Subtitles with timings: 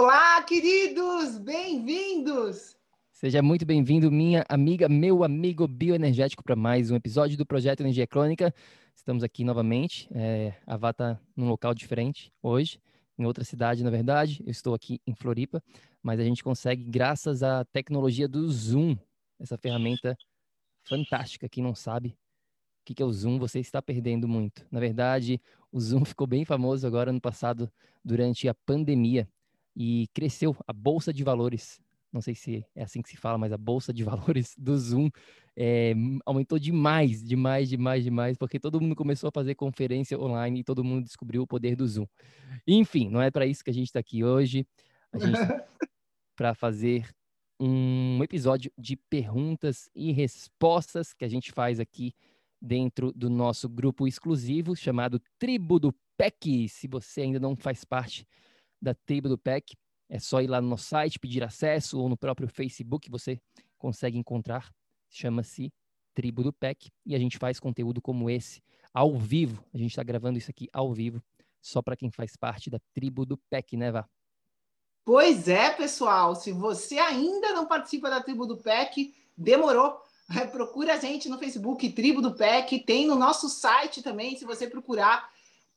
[0.00, 1.38] Olá, queridos!
[1.38, 2.76] Bem-vindos!
[3.10, 8.06] Seja muito bem-vindo, minha amiga, meu amigo bioenergético, para mais um episódio do Projeto Energia
[8.06, 8.54] Crônica.
[8.94, 10.08] Estamos aqui novamente.
[10.12, 12.80] É, a Vá está num local diferente hoje,
[13.18, 14.40] em outra cidade, na verdade.
[14.46, 15.60] Eu estou aqui em Floripa,
[16.00, 18.96] mas a gente consegue, graças à tecnologia do Zoom,
[19.40, 20.16] essa ferramenta
[20.84, 21.48] fantástica.
[21.48, 22.16] Quem não sabe
[22.88, 24.64] o que é o Zoom, você está perdendo muito.
[24.70, 25.40] Na verdade,
[25.72, 27.68] o Zoom ficou bem famoso agora no passado,
[28.04, 29.28] durante a pandemia
[29.76, 31.80] e cresceu a bolsa de valores.
[32.12, 35.10] Não sei se é assim que se fala, mas a bolsa de valores do Zoom
[35.56, 35.92] é,
[36.24, 40.84] aumentou demais, demais, demais, demais, porque todo mundo começou a fazer conferência online e todo
[40.84, 42.06] mundo descobriu o poder do Zoom.
[42.66, 44.66] Enfim, não é para isso que a gente está aqui hoje.
[45.12, 45.66] A gente tá
[46.36, 47.08] para fazer
[47.60, 52.14] um episódio de perguntas e respostas que a gente faz aqui
[52.60, 56.68] dentro do nosso grupo exclusivo chamado Tribo do PEC.
[56.68, 58.24] Se você ainda não faz parte
[58.80, 59.76] da tribo do PEC.
[60.08, 63.40] É só ir lá no nosso site, pedir acesso, ou no próprio Facebook você
[63.76, 64.72] consegue encontrar.
[65.10, 65.72] Chama-se
[66.14, 66.90] Tribo do PEC.
[67.06, 68.62] E a gente faz conteúdo como esse
[68.92, 69.64] ao vivo.
[69.72, 71.22] A gente está gravando isso aqui ao vivo,
[71.60, 74.08] só para quem faz parte da tribo do PEC, né, Vá?
[75.04, 76.34] Pois é, pessoal.
[76.34, 80.02] Se você ainda não participa da tribo do PEC, demorou.
[80.52, 82.80] Procura a gente no Facebook, Tribo do PEC.
[82.80, 85.30] Tem no nosso site também, se você procurar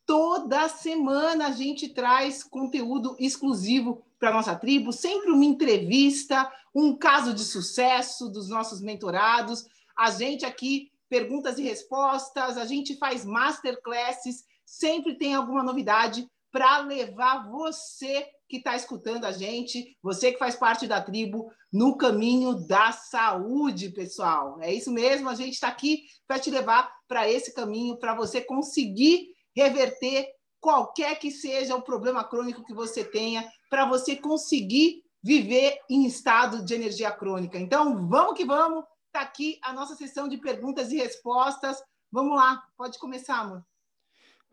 [0.06, 7.34] Toda semana a gente traz conteúdo exclusivo para nossa tribo, sempre uma entrevista, um caso
[7.34, 9.66] de sucesso dos nossos mentorados.
[9.98, 16.80] A gente aqui perguntas e respostas, a gente faz masterclasses, sempre tem alguma novidade para
[16.80, 22.54] levar você que está escutando a gente, você que faz parte da tribo, no caminho
[22.54, 24.58] da saúde, pessoal.
[24.62, 28.42] É isso mesmo, a gente está aqui para te levar para esse caminho, para você
[28.42, 30.28] conseguir reverter
[30.60, 36.64] qualquer que seja o problema crônico que você tenha, para você conseguir viver em estado
[36.64, 37.60] de energia crônica.
[37.60, 38.84] Então, vamos que vamos.
[39.08, 41.82] Está aqui a nossa sessão de perguntas e respostas.
[42.12, 43.66] Vamos lá, pode começar, amor.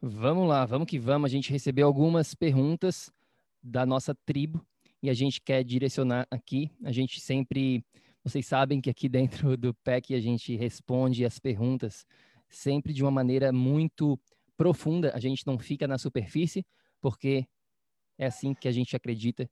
[0.01, 1.27] Vamos lá, vamos que vamos.
[1.27, 3.13] A gente recebeu algumas perguntas
[3.63, 4.65] da nossa tribo
[5.03, 6.71] e a gente quer direcionar aqui.
[6.85, 7.85] A gente sempre,
[8.25, 12.07] vocês sabem que aqui dentro do PEC a gente responde as perguntas
[12.49, 14.19] sempre de uma maneira muito
[14.59, 16.67] profunda, a gente não fica na superfície,
[17.01, 17.47] porque
[18.19, 19.49] é assim que a gente acredita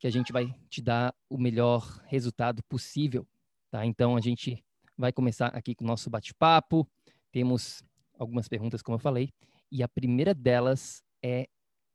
[0.00, 3.26] que a gente vai te dar o melhor resultado possível,
[3.70, 3.86] tá?
[3.86, 4.62] Então a gente
[4.98, 6.88] vai começar aqui com o nosso bate-papo.
[7.30, 7.84] Temos
[8.18, 9.30] algumas perguntas, como eu falei,
[9.70, 11.48] e a primeira delas é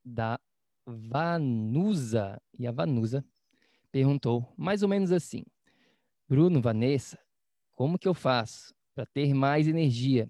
[0.03, 0.39] da
[0.87, 2.41] Vanusa.
[2.57, 3.25] E a Vanusa
[3.91, 5.43] perguntou mais ou menos assim:
[6.29, 7.19] Bruno, Vanessa,
[7.73, 10.29] como que eu faço para ter mais energia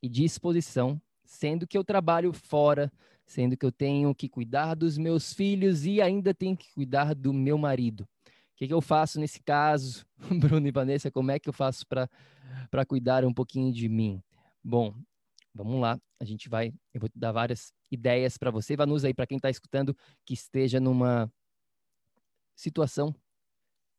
[0.00, 2.92] e disposição sendo que eu trabalho fora,
[3.26, 7.32] sendo que eu tenho que cuidar dos meus filhos e ainda tenho que cuidar do
[7.32, 8.02] meu marido.
[8.02, 10.06] O que, que eu faço nesse caso,
[10.38, 11.10] Bruno e Vanessa?
[11.10, 14.22] Como é que eu faço para cuidar um pouquinho de mim?
[14.62, 14.94] Bom,
[15.52, 15.98] vamos lá.
[16.20, 19.50] A gente vai, eu vou dar várias ideias para você, Vanusa, aí para quem está
[19.50, 21.30] escutando que esteja numa
[22.54, 23.14] situação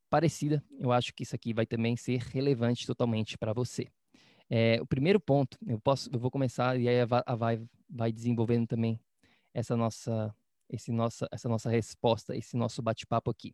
[0.10, 0.63] parecida.
[0.80, 3.89] Eu acho que isso aqui vai também ser relevante totalmente para você.
[4.50, 8.68] É, o primeiro ponto, eu posso, eu vou começar e aí a vai vai desenvolvendo
[8.68, 9.00] também
[9.53, 10.36] essa nossa
[10.69, 13.53] esse nossa essa nossa resposta, esse nosso bate-papo aqui.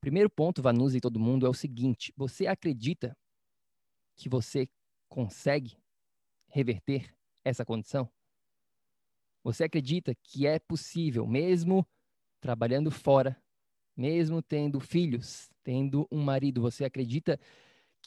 [0.00, 3.16] Primeiro ponto, Vanusa e todo mundo, é o seguinte: você acredita
[4.16, 4.68] que você
[5.08, 5.76] consegue
[6.48, 7.14] reverter
[7.44, 8.08] essa condição?
[9.42, 11.86] Você acredita que é possível, mesmo
[12.40, 13.40] trabalhando fora,
[13.96, 17.38] mesmo tendo filhos, tendo um marido, você acredita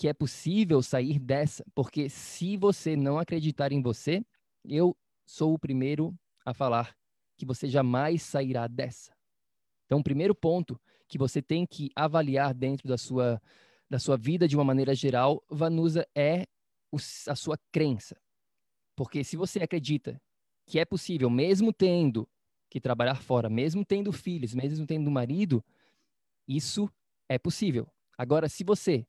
[0.01, 1.63] que é possível sair dessa?
[1.75, 4.25] Porque se você não acreditar em você,
[4.65, 6.11] eu sou o primeiro
[6.43, 6.97] a falar
[7.37, 9.15] que você jamais sairá dessa.
[9.85, 13.39] Então, o primeiro ponto que você tem que avaliar dentro da sua,
[13.87, 16.47] da sua vida de uma maneira geral, Vanusa, é
[17.27, 18.19] a sua crença.
[18.95, 20.19] Porque se você acredita
[20.65, 22.27] que é possível, mesmo tendo
[22.71, 25.63] que trabalhar fora, mesmo tendo filhos, mesmo tendo marido,
[26.47, 26.89] isso
[27.29, 27.87] é possível.
[28.17, 29.05] Agora, se você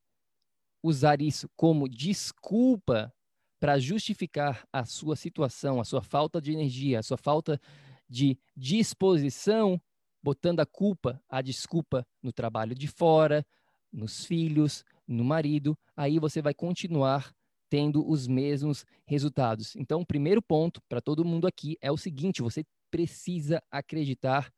[0.83, 3.13] usar isso como desculpa
[3.61, 7.61] para justificar a sua situação, a sua falta de energia, a sua falta
[8.09, 9.81] de disposição,
[10.23, 13.47] botando a culpa, a desculpa no trabalho de fora,
[13.93, 17.35] nos filhos, no marido, aí você vai continuar
[17.69, 19.75] tendo os mesmos resultados.
[19.77, 24.53] Então, o primeiro ponto para todo mundo aqui é o seguinte: você precisa acreditar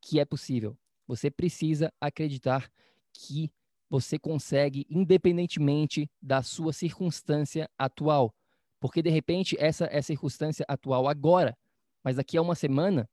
[0.00, 0.76] que é possível.
[1.06, 2.70] Você precisa acreditar
[3.12, 3.50] que
[3.94, 8.34] você consegue, independentemente da sua circunstância atual.
[8.80, 11.56] Porque, de repente, essa é a circunstância atual agora,
[12.02, 13.08] mas daqui a uma semana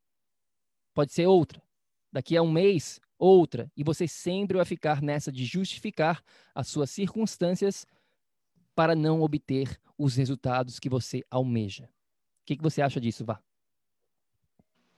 [0.91, 1.61] pode ser outra.
[2.11, 3.71] Daqui a um mês, outra.
[3.77, 6.23] E você sempre vai ficar nessa de justificar
[6.55, 7.85] as suas circunstâncias
[8.73, 11.85] para não obter os resultados que você almeja.
[12.41, 13.39] O que, que você acha disso, Vá?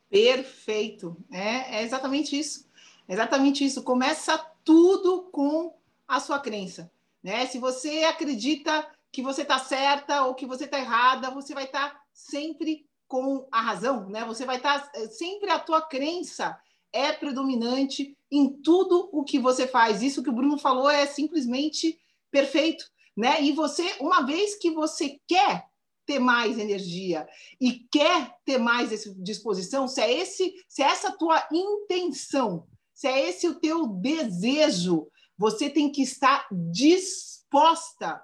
[0.09, 1.17] Perfeito.
[1.29, 2.71] É, é exatamente isso.
[3.07, 3.83] Exatamente isso.
[3.83, 5.75] Começa tudo com
[6.07, 6.91] a sua crença.
[7.21, 7.45] Né?
[7.45, 11.89] Se você acredita que você está certa ou que você está errada, você vai estar
[11.89, 14.25] tá sempre com a razão, né?
[14.25, 16.59] Você vai estar tá, sempre a tua crença
[16.91, 20.01] é predominante em tudo o que você faz.
[20.01, 21.99] Isso que o Bruno falou é simplesmente
[22.31, 22.85] perfeito
[23.15, 23.41] né?
[23.41, 25.67] E você, uma vez que você quer
[26.05, 27.27] ter mais energia
[27.61, 33.29] e quer ter mais disposição, se é esse, se é essa tua intenção, se é
[33.29, 35.07] esse o teu desejo,
[35.37, 38.21] você tem que estar disposta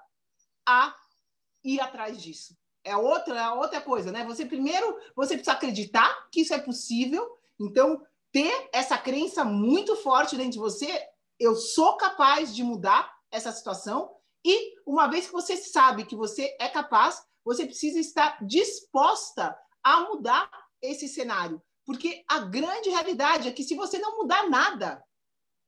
[0.66, 0.94] a
[1.64, 2.56] ir atrás disso.
[2.82, 4.24] É outra, é outra coisa, né?
[4.24, 7.28] Você primeiro, você precisa acreditar que isso é possível.
[7.58, 8.00] Então,
[8.32, 11.06] ter essa crença muito forte dentro de você,
[11.38, 14.10] eu sou capaz de mudar essa situação
[14.44, 20.00] e uma vez que você sabe que você é capaz, você precisa estar disposta a
[20.02, 20.50] mudar
[20.80, 21.60] esse cenário.
[21.84, 25.02] Porque a grande realidade é que se você não mudar nada,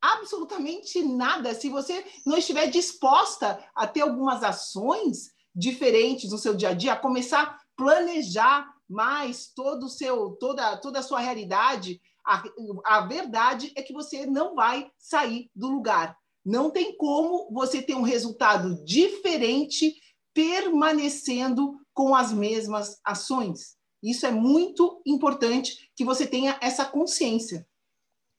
[0.00, 6.70] absolutamente nada, se você não estiver disposta a ter algumas ações diferentes no seu dia
[6.70, 12.00] a dia, a começar a planejar mais todo o seu, toda, toda a sua realidade,
[12.26, 12.43] a,
[12.85, 16.17] a verdade é que você não vai sair do lugar.
[16.44, 19.94] Não tem como você ter um resultado diferente
[20.35, 23.76] permanecendo com as mesmas ações.
[24.02, 27.66] Isso é muito importante que você tenha essa consciência.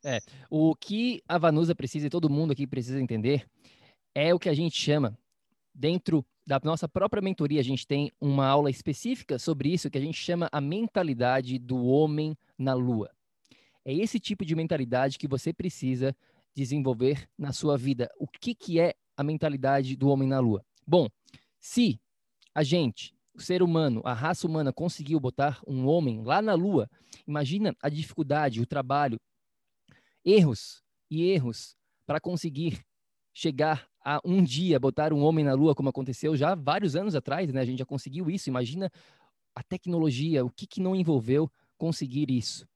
[0.06, 0.20] É,
[0.50, 3.48] o que a Vanusa precisa e todo mundo aqui precisa entender
[4.14, 5.18] é o que a gente chama
[5.74, 10.02] dentro da nossa própria mentoria, a gente tem uma aula específica sobre isso que a
[10.02, 13.10] gente chama a mentalidade do homem na lua.
[13.86, 16.16] É esse tipo de mentalidade que você precisa
[16.54, 18.10] desenvolver na sua vida.
[18.18, 20.64] O que, que é a mentalidade do homem na lua?
[20.86, 21.08] Bom,
[21.60, 22.00] se
[22.54, 26.90] a gente, o ser humano, a raça humana conseguiu botar um homem lá na lua,
[27.28, 29.20] imagina a dificuldade, o trabalho,
[30.24, 32.84] erros e erros para conseguir
[33.34, 37.52] chegar a um dia botar um homem na lua, como aconteceu já vários anos atrás,
[37.52, 37.62] né?
[37.62, 38.50] A gente já conseguiu isso.
[38.50, 38.92] Imagina
[39.56, 42.68] a tecnologia, o que, que não envolveu conseguir isso.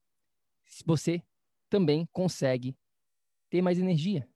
[0.86, 1.22] Você
[1.70, 2.75] também consegue
[3.50, 4.27] ter mais energia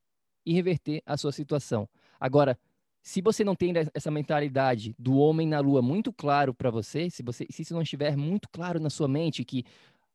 [0.45, 1.87] e reverter a sua situação.
[2.19, 2.59] Agora,
[3.03, 7.23] se você não tem essa mentalidade do homem na lua muito claro para você, se
[7.23, 9.63] você se isso não estiver muito claro na sua mente que,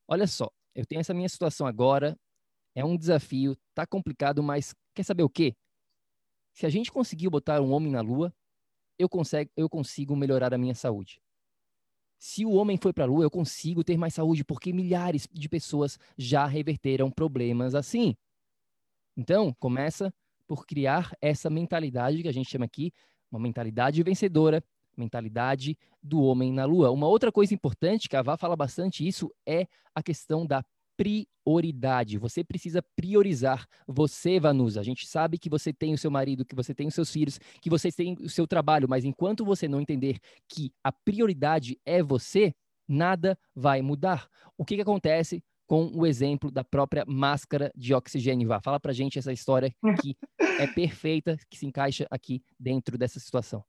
[0.07, 2.17] olha só, eu tenho essa minha situação agora,
[2.75, 5.55] é um desafio, tá complicado, mas quer saber o quê?
[6.55, 8.33] Se a gente conseguir botar um homem na lua,
[8.99, 11.21] eu consigo, eu consigo melhorar a minha saúde.
[12.19, 15.49] Se o homem foi para a lua, eu consigo ter mais saúde, porque milhares de
[15.49, 18.15] pessoas já reverteram problemas assim.
[19.17, 20.13] Então, começa
[20.47, 22.93] por criar essa mentalidade que a gente chama aqui,
[23.31, 24.63] uma mentalidade vencedora,
[24.97, 26.91] mentalidade do homem na lua.
[26.91, 30.65] Uma outra coisa importante, que a Vá fala bastante isso, é a questão da
[30.97, 32.17] prioridade.
[32.19, 34.81] Você precisa priorizar você, Vanusa.
[34.81, 37.39] A gente sabe que você tem o seu marido, que você tem os seus filhos,
[37.61, 42.03] que você tem o seu trabalho, mas enquanto você não entender que a prioridade é
[42.03, 42.55] você,
[42.89, 44.29] nada vai mudar.
[44.57, 48.49] O que, que acontece com o exemplo da própria máscara de oxigênio.
[48.49, 53.19] Vá, fala pra gente essa história que é perfeita, que se encaixa aqui dentro dessa
[53.19, 53.65] situação.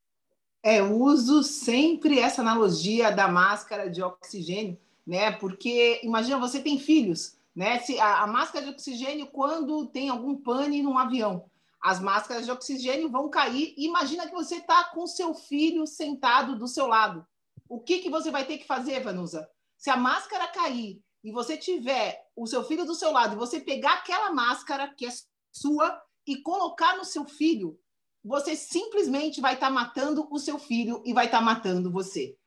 [0.63, 5.31] É, uso sempre essa analogia da máscara de oxigênio, né?
[5.31, 7.79] Porque imagina, você tem filhos, né?
[7.79, 11.45] Se a, a máscara de oxigênio, quando tem algum pane num avião,
[11.81, 13.73] as máscaras de oxigênio vão cair.
[13.77, 17.25] Imagina que você está com seu filho sentado do seu lado.
[17.69, 19.47] O que, que você vai ter que fazer, Vanusa?
[19.77, 23.60] Se a máscara cair e você tiver o seu filho do seu lado e você
[23.60, 25.10] pegar aquela máscara que é
[25.51, 27.77] sua e colocar no seu filho,
[28.24, 32.38] você simplesmente vai estar tá matando o seu filho e vai estar tá matando você.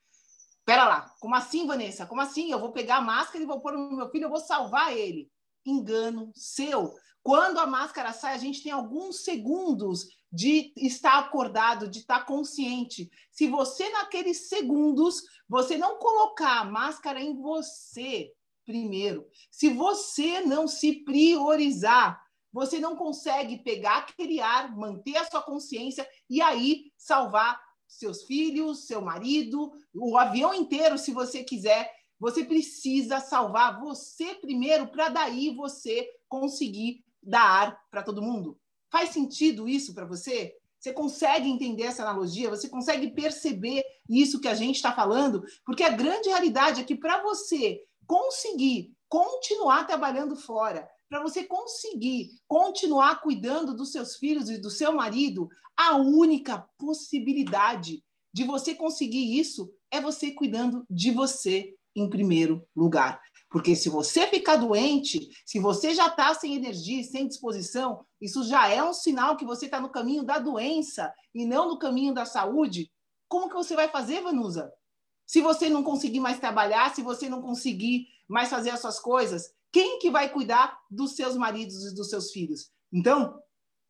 [0.64, 2.06] Pera lá, como assim, Vanessa?
[2.06, 2.50] Como assim?
[2.50, 5.30] Eu vou pegar a máscara e vou pôr no meu filho, eu vou salvar ele.
[5.66, 6.94] Engano seu.
[7.22, 13.10] Quando a máscara sai, a gente tem alguns segundos de estar acordado, de estar consciente.
[13.30, 18.32] Se você, naqueles segundos, você não colocar a máscara em você
[18.70, 22.22] primeiro, se você não se priorizar,
[22.52, 28.86] você não consegue pegar aquele ar, manter a sua consciência e aí salvar seus filhos,
[28.86, 31.92] seu marido, o avião inteiro, se você quiser.
[32.20, 38.56] Você precisa salvar você primeiro para daí você conseguir dar ar para todo mundo.
[38.88, 40.54] Faz sentido isso para você?
[40.78, 42.50] Você consegue entender essa analogia?
[42.50, 45.42] Você consegue perceber isso que a gente está falando?
[45.64, 52.30] Porque a grande realidade é que para você conseguir continuar trabalhando fora, para você conseguir
[52.48, 58.02] continuar cuidando dos seus filhos e do seu marido, a única possibilidade
[58.34, 63.22] de você conseguir isso é você cuidando de você em primeiro lugar.
[63.48, 68.68] Porque se você ficar doente, se você já está sem energia, sem disposição, isso já
[68.68, 72.24] é um sinal que você está no caminho da doença e não no caminho da
[72.24, 72.90] saúde.
[73.28, 74.68] Como que você vai fazer, Vanusa?
[75.30, 79.54] Se você não conseguir mais trabalhar, se você não conseguir mais fazer as suas coisas,
[79.70, 82.68] quem que vai cuidar dos seus maridos e dos seus filhos?
[82.92, 83.40] Então,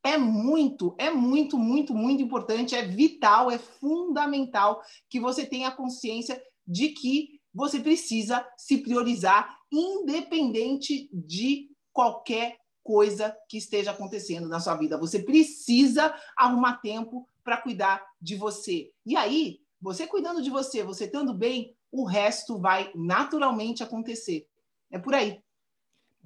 [0.04, 6.38] é muito, é muito, muito, muito importante, é vital, é fundamental que você tenha consciência
[6.68, 14.76] de que você precisa se priorizar, independente de qualquer coisa que esteja acontecendo na sua
[14.76, 14.98] vida.
[14.98, 18.90] Você precisa arrumar tempo para cuidar de você.
[19.06, 24.46] E aí, você cuidando de você, você estando bem, o resto vai naturalmente acontecer.
[24.90, 25.40] É por aí.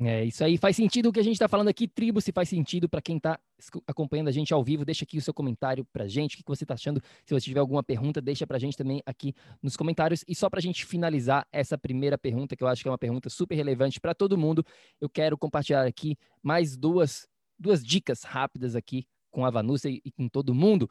[0.01, 2.49] É, isso aí faz sentido o que a gente está falando aqui, tribo, se faz
[2.49, 3.39] sentido para quem está
[3.87, 6.65] acompanhando a gente ao vivo, deixa aqui o seu comentário para gente, o que você
[6.65, 9.33] está achando, se você tiver alguma pergunta, deixa para gente também aqui
[9.63, 12.89] nos comentários, e só para a gente finalizar essa primeira pergunta, que eu acho que
[12.89, 14.67] é uma pergunta super relevante para todo mundo,
[15.01, 20.11] eu quero compartilhar aqui mais duas, duas dicas rápidas aqui com a Vanúcia e, e
[20.11, 20.91] com todo mundo.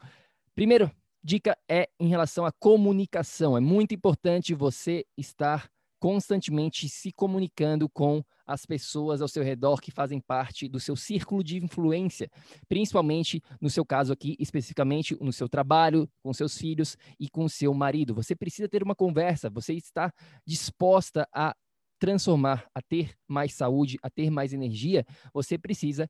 [0.54, 0.90] Primeiro,
[1.24, 8.22] dica é em relação à comunicação, é muito importante você estar constantemente se comunicando com
[8.46, 12.30] as pessoas ao seu redor que fazem parte do seu círculo de influência,
[12.68, 17.72] principalmente no seu caso aqui, especificamente no seu trabalho, com seus filhos e com seu
[17.72, 18.14] marido.
[18.14, 20.12] Você precisa ter uma conversa, você está
[20.46, 21.56] disposta a
[21.98, 26.06] transformar, a ter mais saúde, a ter mais energia, você precisa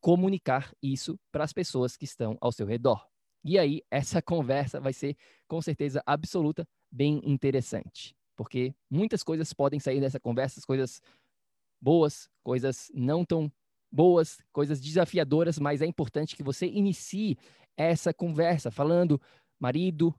[0.00, 3.13] comunicar isso para as pessoas que estão ao seu redor.
[3.44, 9.80] E aí, essa conversa vai ser, com certeza absoluta, bem interessante porque muitas coisas podem
[9.80, 11.00] sair dessa conversa, coisas
[11.80, 13.50] boas, coisas não tão
[13.90, 17.36] boas, coisas desafiadoras, mas é importante que você inicie
[17.76, 19.20] essa conversa falando,
[19.58, 20.14] marido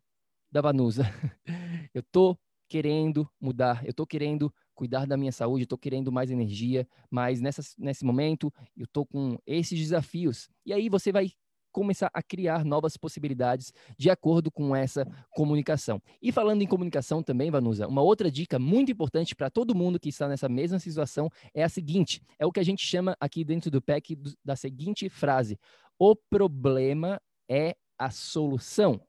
[0.51, 1.03] da Vanusa,
[1.93, 6.31] eu tô querendo mudar, eu tô querendo cuidar da minha saúde, eu tô querendo mais
[6.31, 10.49] energia, mas nessa, nesse momento eu tô com esses desafios.
[10.65, 11.31] E aí você vai
[11.75, 16.01] começar a criar novas possibilidades de acordo com essa comunicação.
[16.21, 20.07] E falando em comunicação também, Vanusa, uma outra dica muito importante para todo mundo que
[20.07, 23.69] está nessa mesma situação é a seguinte: é o que a gente chama aqui dentro
[23.69, 25.59] do PEC da seguinte frase:
[25.99, 29.01] o problema é a solução.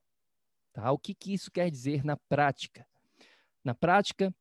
[0.73, 0.91] Tá?
[0.91, 2.85] O que, que isso quer dizer na prática?
[3.63, 4.35] Na prática,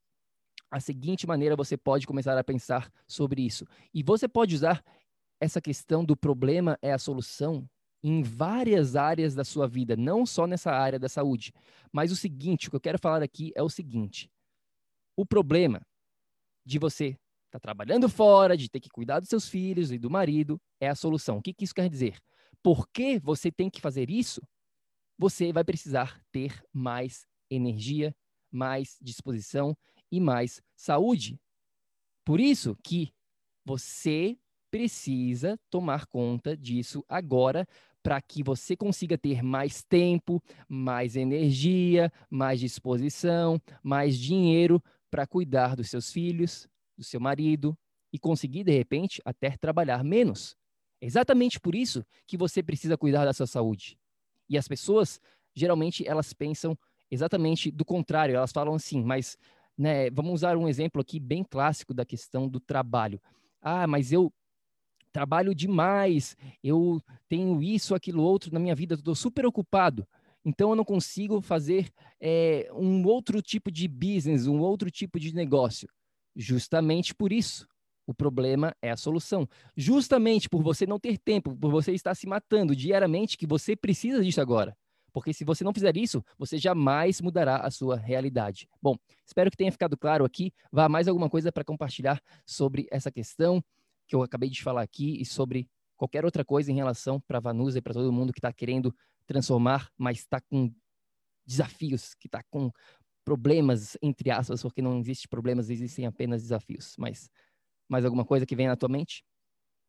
[0.71, 3.67] a seguinte maneira você pode começar a pensar sobre isso.
[3.93, 4.83] E você pode usar
[5.39, 7.69] essa questão do problema é a solução
[8.07, 11.51] em várias áreas da sua vida, não só nessa área da saúde.
[11.91, 14.29] Mas o seguinte, o que eu quero falar aqui é o seguinte:
[15.17, 15.81] o problema
[16.63, 17.19] de você estar
[17.53, 20.93] tá trabalhando fora, de ter que cuidar dos seus filhos e do marido, é a
[20.93, 21.39] solução.
[21.39, 22.19] O que, que isso quer dizer?
[22.61, 24.39] Porque você tem que fazer isso,
[25.17, 28.15] você vai precisar ter mais energia,
[28.51, 29.75] mais disposição
[30.11, 31.39] e mais saúde.
[32.23, 33.11] Por isso que
[33.65, 34.37] você
[34.69, 37.67] precisa tomar conta disso agora
[38.05, 45.75] para que você consiga ter mais tempo, mais energia, mais disposição, mais dinheiro para cuidar
[45.75, 47.75] dos seus filhos, do seu marido
[48.13, 50.55] e conseguir, de repente, até trabalhar menos.
[51.01, 53.97] exatamente por isso que você precisa cuidar da sua saúde.
[54.47, 55.19] E as pessoas
[55.55, 56.77] geralmente elas pensam
[57.09, 58.35] exatamente do contrário.
[58.35, 59.35] Elas falam assim, mas
[59.75, 63.19] né, vamos usar um exemplo aqui bem clássico da questão do trabalho.
[63.59, 64.31] Ah, mas eu
[65.15, 70.05] trabalho demais, eu tenho isso, aquilo, outro na minha vida, estou super ocupado.
[70.43, 75.33] Então eu não consigo fazer é, um outro tipo de business, um outro tipo de
[75.33, 75.87] negócio.
[76.35, 77.65] Justamente por isso,
[78.05, 79.47] o problema é a solução.
[79.73, 84.21] Justamente por você não ter tempo, por você estar se matando diariamente, que você precisa
[84.21, 84.75] disso agora.
[85.13, 88.67] Porque se você não fizer isso, você jamais mudará a sua realidade.
[88.81, 90.51] Bom, espero que tenha ficado claro aqui.
[90.69, 93.63] Vá mais alguma coisa para compartilhar sobre essa questão
[94.07, 97.79] que eu acabei de falar aqui e sobre qualquer outra coisa em relação para Vanusa
[97.79, 98.93] e para todo mundo que está querendo
[99.25, 100.73] transformar, mas está com
[101.45, 102.71] desafios, que está com
[103.23, 106.95] problemas, entre aspas, porque não existe problemas, existem apenas desafios.
[106.97, 107.29] Mas
[107.89, 109.23] mais alguma coisa que vem na tua mente?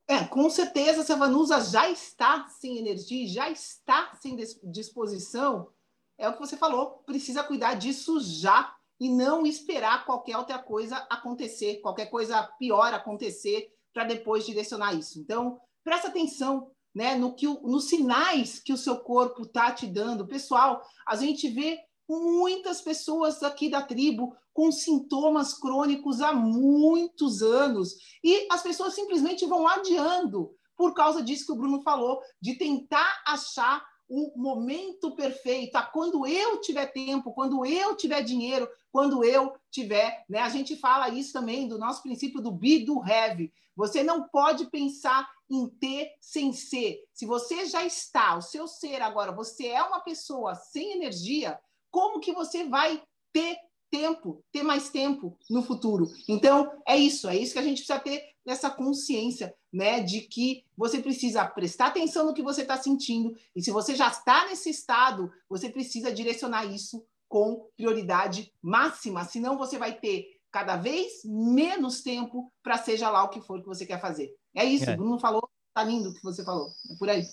[0.08, 5.72] É, com certeza, se a Vanusa já está sem energia, já está sem disposição,
[6.16, 10.96] é o que você falou, precisa cuidar disso já e não esperar qualquer outra coisa
[11.10, 15.18] acontecer, qualquer coisa pior acontecer para depois direcionar isso.
[15.18, 20.26] Então, presta atenção né, no que nos sinais que o seu corpo está te dando.
[20.26, 27.94] Pessoal, a gente vê muitas pessoas aqui da tribo com sintomas crônicos há muitos anos
[28.22, 33.22] e as pessoas simplesmente vão adiando por causa disso que o Bruno falou, de tentar
[33.26, 39.54] achar o momento perfeito, a quando eu tiver tempo, quando eu tiver dinheiro, quando eu
[39.70, 40.40] tiver, né?
[40.40, 43.52] A gente fala isso também do nosso princípio do be do have.
[43.74, 47.04] Você não pode pensar em ter sem ser.
[47.12, 51.58] Se você já está, o seu ser agora, você é uma pessoa sem energia,
[51.90, 53.58] como que você vai ter
[53.90, 56.06] tempo, ter mais tempo no futuro?
[56.28, 60.64] Então, é isso, é isso que a gente precisa ter essa consciência, né, de que
[60.76, 64.70] você precisa prestar atenção no que você está sentindo, e se você já está nesse
[64.70, 72.02] estado, você precisa direcionar isso com prioridade máxima, senão você vai ter cada vez menos
[72.02, 74.32] tempo para seja lá o que for que você quer fazer.
[74.54, 74.96] É isso, é.
[74.96, 76.68] Bruno falou, tá lindo o que você falou.
[76.90, 77.28] É por aí.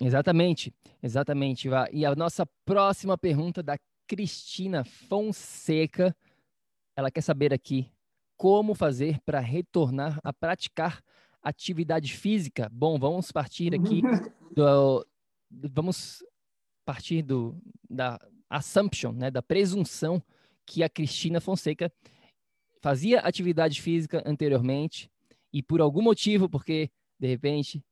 [0.00, 0.72] Exatamente,
[1.02, 1.68] exatamente.
[1.92, 6.16] E a nossa próxima pergunta da Cristina Fonseca,
[6.96, 7.90] ela quer saber aqui
[8.36, 11.02] como fazer para retornar a praticar
[11.42, 12.68] atividade física.
[12.72, 14.02] Bom, vamos partir aqui
[14.54, 15.06] do,
[15.50, 16.22] vamos
[16.84, 17.56] partir do
[17.88, 20.22] da assumption, né, da presunção
[20.64, 21.92] que a Cristina Fonseca
[22.80, 25.10] fazia atividade física anteriormente
[25.52, 27.82] e por algum motivo, porque de repente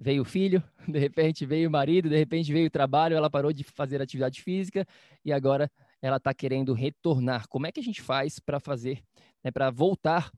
[0.00, 3.52] veio o filho, de repente veio o marido, de repente veio o trabalho, ela parou
[3.52, 4.86] de fazer atividade física
[5.24, 7.46] e agora ela está querendo retornar.
[7.48, 9.02] Como é que a gente faz para fazer,
[9.44, 10.32] né, para voltar?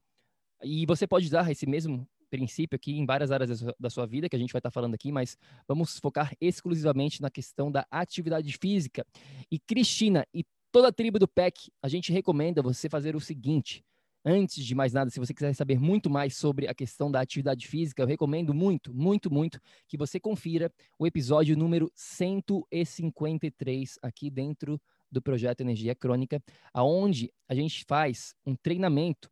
[0.64, 4.35] E você pode usar esse mesmo princípio aqui em várias áreas da sua vida, que
[4.35, 5.37] a gente vai estar tá falando aqui, mas
[5.68, 9.07] vamos focar exclusivamente na questão da atividade física.
[9.51, 13.85] E Cristina e toda a tribo do PEC, a gente recomenda você fazer o seguinte:
[14.25, 17.67] Antes de mais nada, se você quiser saber muito mais sobre a questão da atividade
[17.67, 24.81] física, eu recomendo muito, muito, muito que você confira o episódio número 153 aqui dentro
[25.11, 26.41] do projeto Energia Crônica,
[26.73, 29.29] aonde a gente faz um treinamento,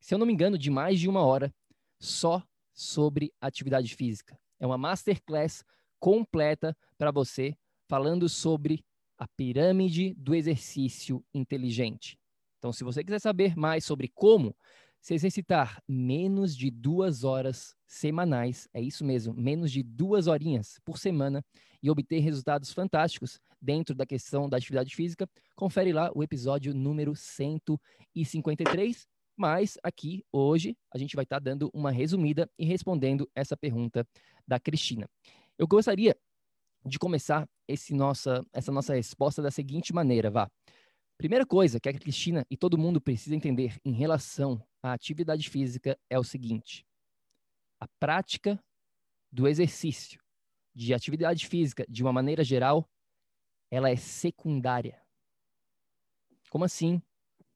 [0.00, 1.54] se eu não me engano, de mais de uma hora
[2.00, 2.42] só
[2.74, 4.36] sobre atividade física.
[4.58, 5.64] É uma masterclass
[6.00, 7.56] completa para você
[7.88, 8.84] falando sobre
[9.16, 12.18] a pirâmide do exercício inteligente.
[12.66, 14.52] Então, se você quiser saber mais sobre como
[15.00, 20.98] se exercitar menos de duas horas semanais, é isso mesmo, menos de duas horinhas por
[20.98, 21.44] semana
[21.80, 27.14] e obter resultados fantásticos dentro da questão da atividade física, confere lá o episódio número
[27.14, 29.06] 153.
[29.36, 34.04] Mas aqui, hoje, a gente vai estar tá dando uma resumida e respondendo essa pergunta
[34.44, 35.08] da Cristina.
[35.56, 36.16] Eu gostaria
[36.84, 40.50] de começar esse nossa, essa nossa resposta da seguinte maneira, vá.
[41.18, 45.98] Primeira coisa que a Cristina e todo mundo precisa entender em relação à atividade física
[46.10, 46.86] é o seguinte:
[47.80, 48.62] a prática
[49.32, 50.20] do exercício
[50.74, 52.86] de atividade física, de uma maneira geral,
[53.70, 55.00] ela é secundária.
[56.50, 57.00] Como assim?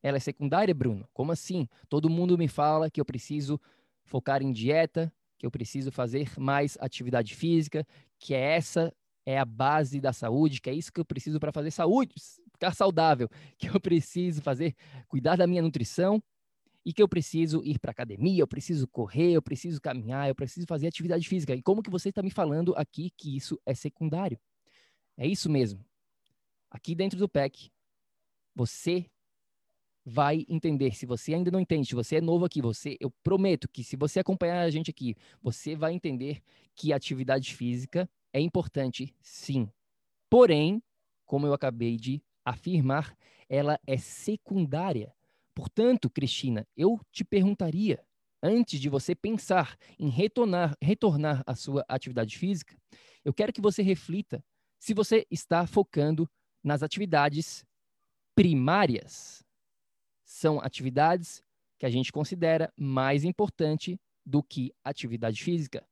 [0.02, 1.06] Ela é secundária, Bruno?
[1.12, 1.68] Como assim?
[1.88, 3.60] Todo mundo me fala que eu preciso
[4.04, 7.86] focar em dieta, que eu preciso fazer mais atividade física,
[8.18, 8.94] que é essa
[9.26, 12.14] é a base da saúde, que é isso que eu preciso para fazer saúde,
[12.60, 14.76] ficar saudável, que eu preciso fazer,
[15.08, 16.22] cuidar da minha nutrição
[16.84, 20.66] e que eu preciso ir para academia, eu preciso correr, eu preciso caminhar, eu preciso
[20.66, 21.54] fazer atividade física.
[21.54, 24.38] E como que você está me falando aqui que isso é secundário?
[25.16, 25.84] É isso mesmo.
[26.70, 27.70] Aqui dentro do PEC,
[28.54, 29.06] você
[30.04, 30.94] vai entender.
[30.94, 33.96] Se você ainda não entende, se você é novo aqui, você, eu prometo que se
[33.96, 36.42] você acompanhar a gente aqui, você vai entender
[36.74, 39.68] que atividade física é importante, sim.
[40.30, 40.82] Porém,
[41.26, 43.16] como eu acabei de afirmar,
[43.48, 45.14] ela é secundária.
[45.54, 48.04] Portanto, Cristina, eu te perguntaria,
[48.42, 52.76] antes de você pensar em retornar, retornar à sua atividade física,
[53.24, 54.42] eu quero que você reflita
[54.78, 56.28] se você está focando
[56.62, 57.64] nas atividades
[58.34, 59.44] primárias.
[60.24, 61.42] São atividades
[61.78, 65.84] que a gente considera mais importante do que atividade física.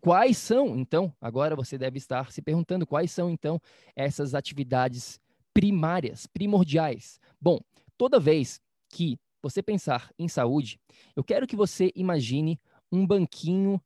[0.00, 3.60] Quais são, então, agora você deve estar se perguntando quais são, então,
[3.94, 5.20] essas atividades
[5.52, 7.20] primárias, primordiais.
[7.40, 7.58] Bom,
[7.96, 10.80] toda vez que você pensar em saúde,
[11.16, 12.60] eu quero que você imagine
[12.90, 13.80] um banquinho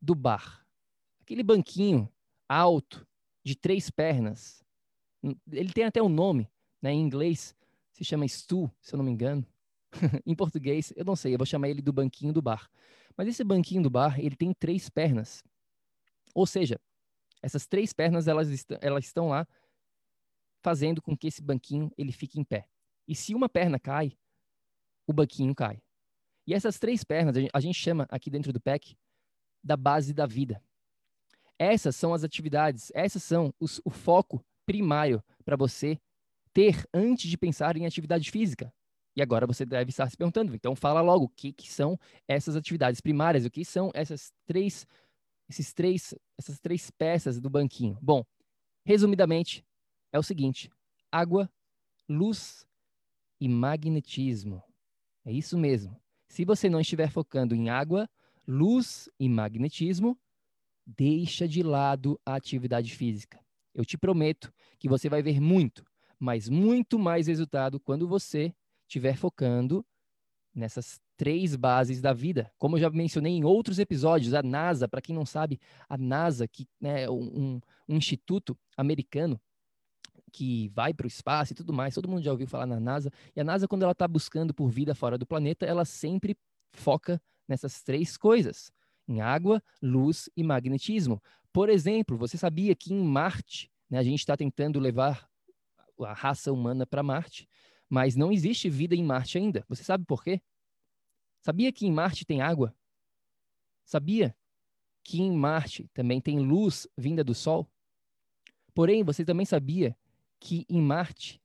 [0.00, 0.66] do bar.
[1.20, 2.08] Aquele banquinho
[2.48, 3.06] alto,
[3.44, 4.62] de três pernas.
[5.50, 6.50] Ele tem até um nome,
[6.80, 6.92] né?
[6.92, 7.54] Em inglês
[7.92, 9.46] se chama stool, se eu não me engano.
[10.26, 12.70] em português, eu não sei, eu vou chamar ele do banquinho do bar.
[13.16, 15.44] Mas esse banquinho do bar, ele tem três pernas.
[16.34, 16.80] Ou seja,
[17.42, 19.46] essas três pernas, elas, est elas estão lá
[20.62, 22.66] fazendo com que esse banquinho ele fique em pé.
[23.06, 24.16] E se uma perna cai,
[25.06, 25.82] o banquinho cai.
[26.46, 28.96] E essas três pernas, a gente chama aqui dentro do PEC
[29.62, 30.62] da base da vida.
[31.58, 36.00] Essas são as atividades, essas são os, o foco primário para você
[36.52, 38.72] ter antes de pensar em atividade física.
[39.14, 42.56] E agora você deve estar se perguntando, então fala logo o que, que são essas
[42.56, 44.86] atividades primárias, o que são essas três,
[45.48, 47.98] esses três, essas três peças do banquinho.
[48.00, 48.24] Bom,
[48.86, 49.64] resumidamente,
[50.12, 50.70] é o seguinte:
[51.10, 51.50] água,
[52.08, 52.66] luz
[53.40, 54.62] e magnetismo.
[55.24, 56.00] É isso mesmo.
[56.28, 58.08] Se você não estiver focando em água,
[58.46, 60.18] luz e magnetismo,
[60.86, 63.40] deixa de lado a atividade física.
[63.74, 65.84] Eu te prometo que você vai ver muito,
[66.18, 68.54] mas muito mais resultado quando você
[68.86, 69.84] estiver focando
[70.54, 72.52] nessas três bases da vida.
[72.58, 76.46] Como eu já mencionei em outros episódios, a NASA, para quem não sabe, a NASA,
[76.46, 79.40] que né, é um, um instituto americano
[80.32, 83.12] que vai para o espaço e tudo mais, todo mundo já ouviu falar na NASA.
[83.36, 86.36] E a NASA, quando ela está buscando por vida fora do planeta, ela sempre
[86.72, 88.72] foca nessas três coisas:
[89.06, 91.22] em água, luz e magnetismo.
[91.52, 95.28] Por exemplo, você sabia que em Marte, né, a gente está tentando levar
[96.00, 97.46] a raça humana para Marte,
[97.88, 99.64] mas não existe vida em Marte ainda.
[99.68, 100.40] Você sabe por quê?
[101.42, 102.74] Sabia que em Marte tem água?
[103.84, 104.34] Sabia
[105.04, 107.68] que em Marte também tem luz vinda do Sol?
[108.72, 109.94] Porém, você também sabia
[110.42, 111.40] que em Marte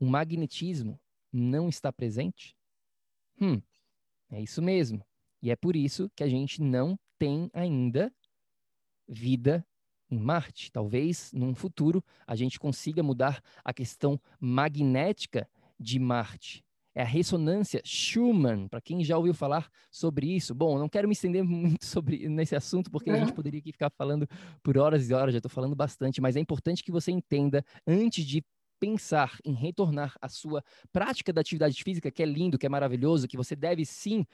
[0.00, 1.00] o magnetismo
[1.32, 2.56] não está presente?
[3.40, 3.62] Hum,
[4.30, 5.06] é isso mesmo.
[5.40, 8.12] E é por isso que a gente não tem ainda
[9.06, 9.64] vida
[10.10, 10.72] em Marte.
[10.72, 16.63] Talvez num futuro a gente consiga mudar a questão magnética de Marte.
[16.94, 20.54] É a ressonância Schumann, para quem já ouviu falar sobre isso.
[20.54, 23.90] Bom, não quero me estender muito sobre nesse assunto, porque a gente poderia aqui ficar
[23.90, 24.28] falando
[24.62, 28.24] por horas e horas, já estou falando bastante, mas é importante que você entenda, antes
[28.24, 28.44] de
[28.78, 33.26] pensar em retornar à sua prática da atividade física, que é lindo, que é maravilhoso,
[33.26, 34.26] que você deve sim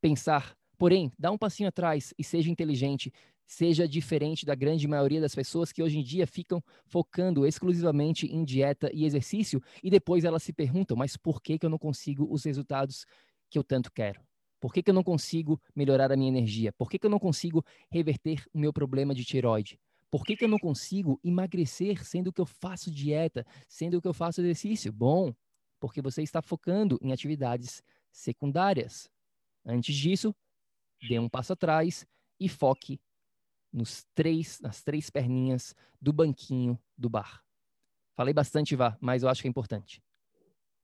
[0.00, 0.56] pensar.
[0.78, 3.12] Porém, dá um passinho atrás e seja inteligente,
[3.48, 8.44] seja diferente da grande maioria das pessoas que hoje em dia ficam focando exclusivamente em
[8.44, 12.28] dieta e exercício e depois elas se perguntam: mas por que, que eu não consigo
[12.30, 13.06] os resultados
[13.48, 14.20] que eu tanto quero?
[14.60, 16.72] Por que, que eu não consigo melhorar a minha energia?
[16.72, 19.80] Por que, que eu não consigo reverter o meu problema de tiroide?
[20.10, 24.12] Por que, que eu não consigo emagrecer sendo que eu faço dieta, sendo que eu
[24.12, 24.92] faço exercício?
[24.92, 25.32] Bom,
[25.80, 29.08] porque você está focando em atividades secundárias.
[29.64, 30.34] Antes disso,
[31.08, 32.06] dê um passo atrás
[32.40, 32.98] e foque
[33.72, 37.42] nos três, nas três perninhas do banquinho do bar.
[38.16, 40.02] Falei bastante, Vá, mas eu acho que é importante.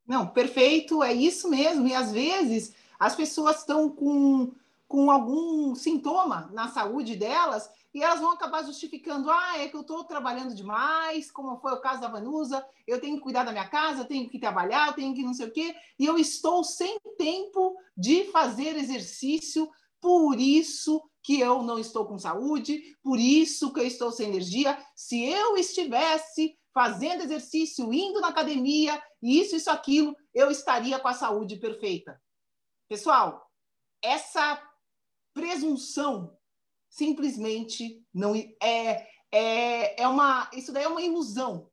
[0.07, 1.87] Não, perfeito, é isso mesmo.
[1.89, 4.53] E às vezes as pessoas estão com,
[4.87, 9.83] com algum sintoma na saúde delas e elas vão acabar justificando: ah, é que eu
[9.83, 13.69] estou trabalhando demais, como foi o caso da Vanusa, eu tenho que cuidar da minha
[13.69, 16.65] casa, eu tenho que trabalhar, eu tenho que não sei o quê, e eu estou
[16.65, 19.71] sem tempo de fazer exercício,
[20.05, 24.79] por isso que eu não estou com saúde, por isso que eu estou sem energia.
[24.95, 31.15] Se eu estivesse fazendo exercício, indo na academia, isso, isso, aquilo, eu estaria com a
[31.15, 32.21] saúde perfeita.
[32.87, 33.51] Pessoal,
[34.03, 34.63] essa
[35.33, 36.37] presunção
[36.91, 40.51] simplesmente não é, é, é uma.
[40.53, 41.71] Isso daí é uma ilusão.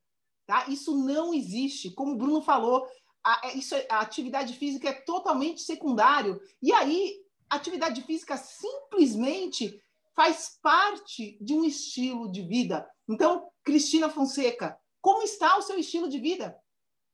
[0.47, 0.69] Tá?
[0.69, 1.91] Isso não existe.
[1.91, 2.87] Como o Bruno falou,
[3.21, 6.39] a, é, isso, a atividade física é totalmente secundário.
[6.61, 7.20] E aí
[7.51, 9.81] atividade física simplesmente
[10.15, 12.89] faz parte de um estilo de vida.
[13.07, 16.57] Então, Cristina Fonseca, como está o seu estilo de vida?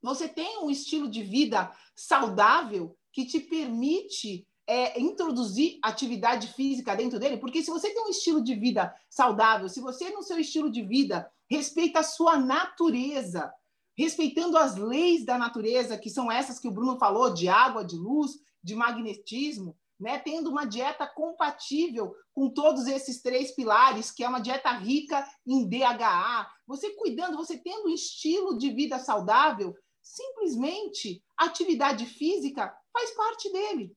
[0.02, 7.18] Você tem um estilo de vida saudável que te permite é, introduzir atividade física dentro
[7.18, 10.70] dele, porque se você tem um estilo de vida saudável, se você no seu estilo
[10.70, 13.52] de vida respeita a sua natureza,
[13.98, 17.96] respeitando as leis da natureza, que são essas que o Bruno falou, de água, de
[17.96, 20.20] luz, de magnetismo, né?
[20.20, 25.68] tendo uma dieta compatível com todos esses três pilares, que é uma dieta rica em
[25.68, 33.52] DHA, você cuidando, você tendo um estilo de vida saudável, simplesmente atividade física faz parte
[33.52, 33.96] dele.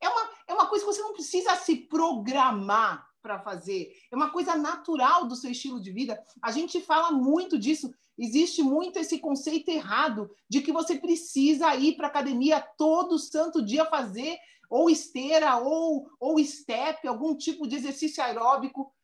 [0.00, 3.92] É uma, é uma coisa que você não precisa se programar para fazer.
[4.10, 6.20] É uma coisa natural do seu estilo de vida.
[6.42, 7.94] A gente fala muito disso.
[8.18, 13.86] Existe muito esse conceito errado de que você precisa ir para academia todo santo dia
[13.86, 14.36] fazer
[14.72, 18.94] ou esteira ou ou step, algum tipo de exercício aeróbico.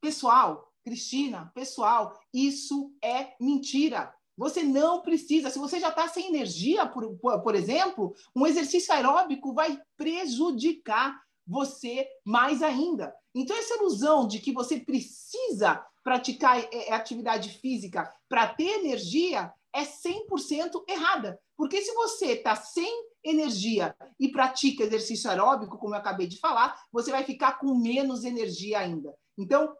[0.00, 4.14] Pessoal, Cristina, pessoal, isso é mentira.
[4.36, 5.48] Você não precisa.
[5.48, 12.06] Se você já está sem energia, por, por, exemplo, um exercício aeróbico vai prejudicar você
[12.22, 13.14] mais ainda.
[13.34, 19.52] Então, essa ilusão de que você precisa praticar é, é, atividade física para ter energia
[19.72, 21.40] é 100% errada.
[21.56, 26.80] Porque se você está sem energia e pratica exercício aeróbico, como eu acabei de falar,
[26.92, 29.14] você vai ficar com menos energia ainda.
[29.36, 29.74] Então,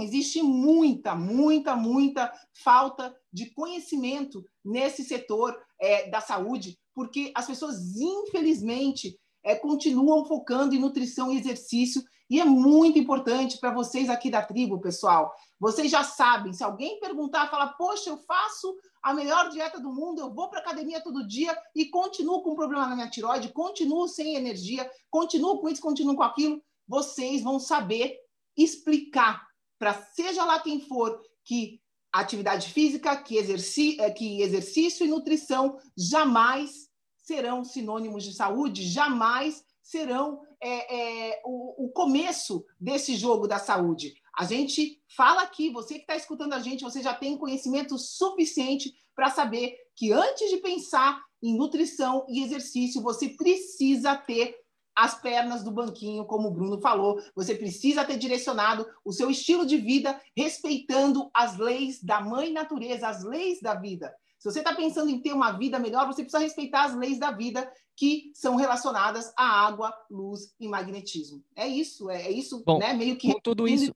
[0.00, 7.96] existe muita, muita, muita falta de conhecimento nesse setor é, da saúde, porque as pessoas,
[7.96, 14.30] infelizmente, é, continuam focando em nutrição e exercício, e é muito importante para vocês aqui
[14.30, 15.34] da tribo, pessoal.
[15.60, 20.20] Vocês já sabem, se alguém perguntar, fala, poxa, eu faço a melhor dieta do mundo,
[20.20, 24.36] eu vou para academia todo dia e continuo com problema na minha tiroide, continuo sem
[24.36, 28.16] energia, continuo com isso, continuo com aquilo, vocês vão saber
[28.56, 29.46] explicar
[29.78, 31.80] para seja lá quem for que
[32.12, 39.64] atividade física, que, exerci eh, que exercício e nutrição jamais serão sinônimos de saúde, jamais
[39.84, 44.14] serão é, é, o, o começo desse jogo da saúde.
[44.36, 48.92] A gente fala aqui, você que está escutando a gente, você já tem conhecimento suficiente
[49.14, 54.56] para saber que antes de pensar em nutrição e exercício, você precisa ter
[54.96, 57.20] as pernas do banquinho, como o Bruno falou.
[57.34, 63.06] Você precisa ter direcionado o seu estilo de vida respeitando as leis da mãe natureza,
[63.06, 64.14] as leis da vida.
[64.38, 67.30] Se você está pensando em ter uma vida melhor, você precisa respeitar as leis da
[67.30, 71.44] vida que são relacionadas à água, luz e magnetismo.
[71.54, 72.92] É isso, é, é isso, Bom, né?
[72.92, 73.94] Meio que com tudo isso,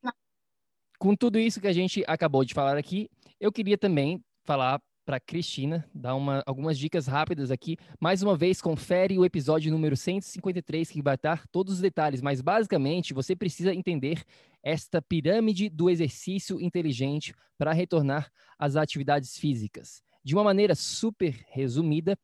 [0.99, 5.19] com tudo isso que a gente acabou de falar aqui, eu queria também falar para
[5.19, 7.79] Cristina, dar uma, algumas dicas rápidas aqui.
[7.99, 12.43] Mais uma vez, confere o episódio número 153, que vai dar todos os detalhes, mas
[12.43, 14.23] basicamente você precisa entender
[14.63, 20.03] esta pirâmide do exercício inteligente para retornar às atividades físicas.
[20.23, 22.15] De uma maneira super resumida,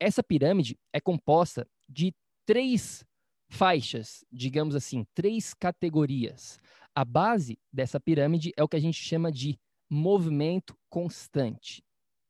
[0.00, 2.14] essa pirâmide é composta de
[2.46, 3.04] três
[3.48, 6.60] faixas, digamos assim, três categorias.
[6.94, 9.58] A base dessa pirâmide é o que a gente chama de
[9.88, 11.82] movimento constante.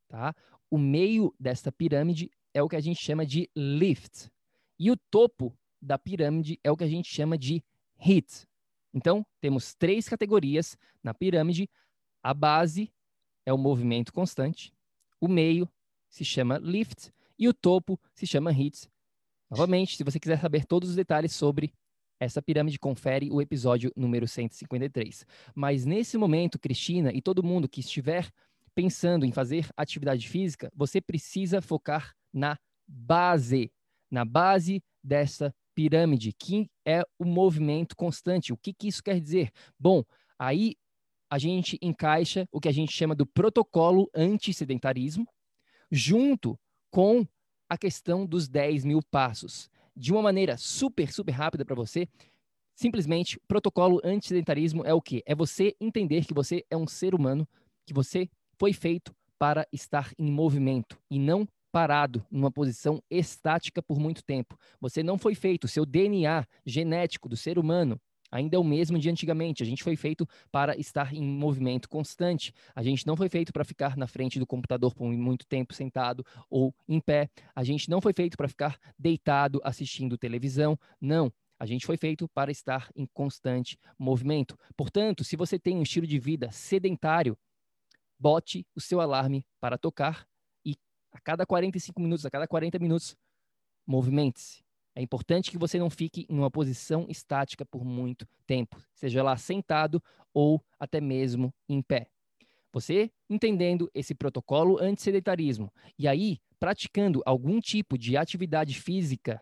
[0.09, 0.35] Tá?
[0.71, 4.31] O meio desta pirâmide é o que a gente chama de lift.
[4.79, 7.63] E o topo da pirâmide é o que a gente chama de
[7.97, 8.47] hit.
[8.95, 11.69] Então, temos três categorias na pirâmide.
[12.23, 12.93] A base
[13.45, 14.73] é o movimento constante,
[15.21, 15.69] o meio
[16.09, 18.89] se chama lift e o topo se chama hit.
[19.51, 21.73] Novamente, se você quiser saber todos os detalhes sobre
[22.21, 25.25] essa pirâmide, confere o episódio número 153.
[25.55, 28.29] Mas nesse momento, Cristina e todo mundo que estiver
[28.75, 33.73] pensando em fazer atividade física, você precisa focar na base,
[34.11, 38.53] na base dessa pirâmide, que é o movimento constante.
[38.53, 39.51] O que, que isso quer dizer?
[39.79, 40.05] Bom,
[40.39, 40.77] aí
[41.31, 45.27] a gente encaixa o que a gente chama do protocolo anti-sedentarismo,
[45.91, 46.59] junto
[46.91, 47.27] com
[47.69, 49.71] a questão dos 10 mil passos.
[49.95, 52.09] De uma maneira super, super rápida para você,
[52.75, 55.23] simplesmente, protocolo anti-sedentarismo é o quê?
[55.27, 57.47] É você entender que você é um ser humano,
[57.87, 63.99] que você foi feito para estar em movimento e não parado numa posição estática por
[63.99, 64.59] muito tempo.
[64.81, 69.11] Você não foi feito, seu DNA genético do ser humano ainda é o mesmo de
[69.11, 69.63] antigamente.
[69.63, 72.53] A gente foi feito para estar em movimento constante.
[72.75, 76.25] A gente não foi feito para ficar na frente do computador por muito tempo sentado
[76.49, 77.29] ou em pé.
[77.55, 80.79] A gente não foi feito para ficar deitado assistindo televisão.
[81.01, 81.33] Não.
[81.59, 84.57] A gente foi feito para estar em constante movimento.
[84.77, 87.37] Portanto, se você tem um estilo de vida sedentário,
[88.19, 90.27] bote o seu alarme para tocar
[90.65, 90.77] e
[91.11, 93.17] a cada 45 minutos, a cada 40 minutos,
[93.85, 94.68] movimente-se.
[94.99, 99.37] É importante que você não fique em uma posição estática por muito tempo, seja lá
[99.37, 100.03] sentado
[100.35, 102.09] ou até mesmo em pé.
[102.73, 109.41] Você entendendo esse protocolo anti-sedentarismo e aí praticando algum tipo de atividade física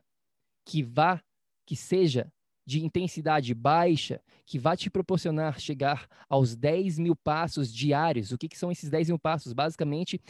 [0.62, 1.22] que vá
[1.64, 2.30] que seja
[2.66, 8.30] de intensidade baixa, que vai te proporcionar chegar aos 10 mil passos diários.
[8.30, 9.54] O que, que são esses 10 mil passos?
[9.54, 10.20] Basicamente,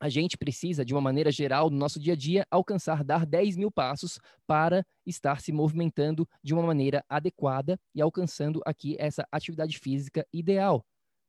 [0.00, 3.56] a gente precisa, de uma maneira geral, no nosso dia a dia, alcançar dar 10
[3.56, 9.78] mil passos para estar se movimentando de uma maneira adequada e alcançando aqui essa atividade
[9.78, 10.82] física ideal.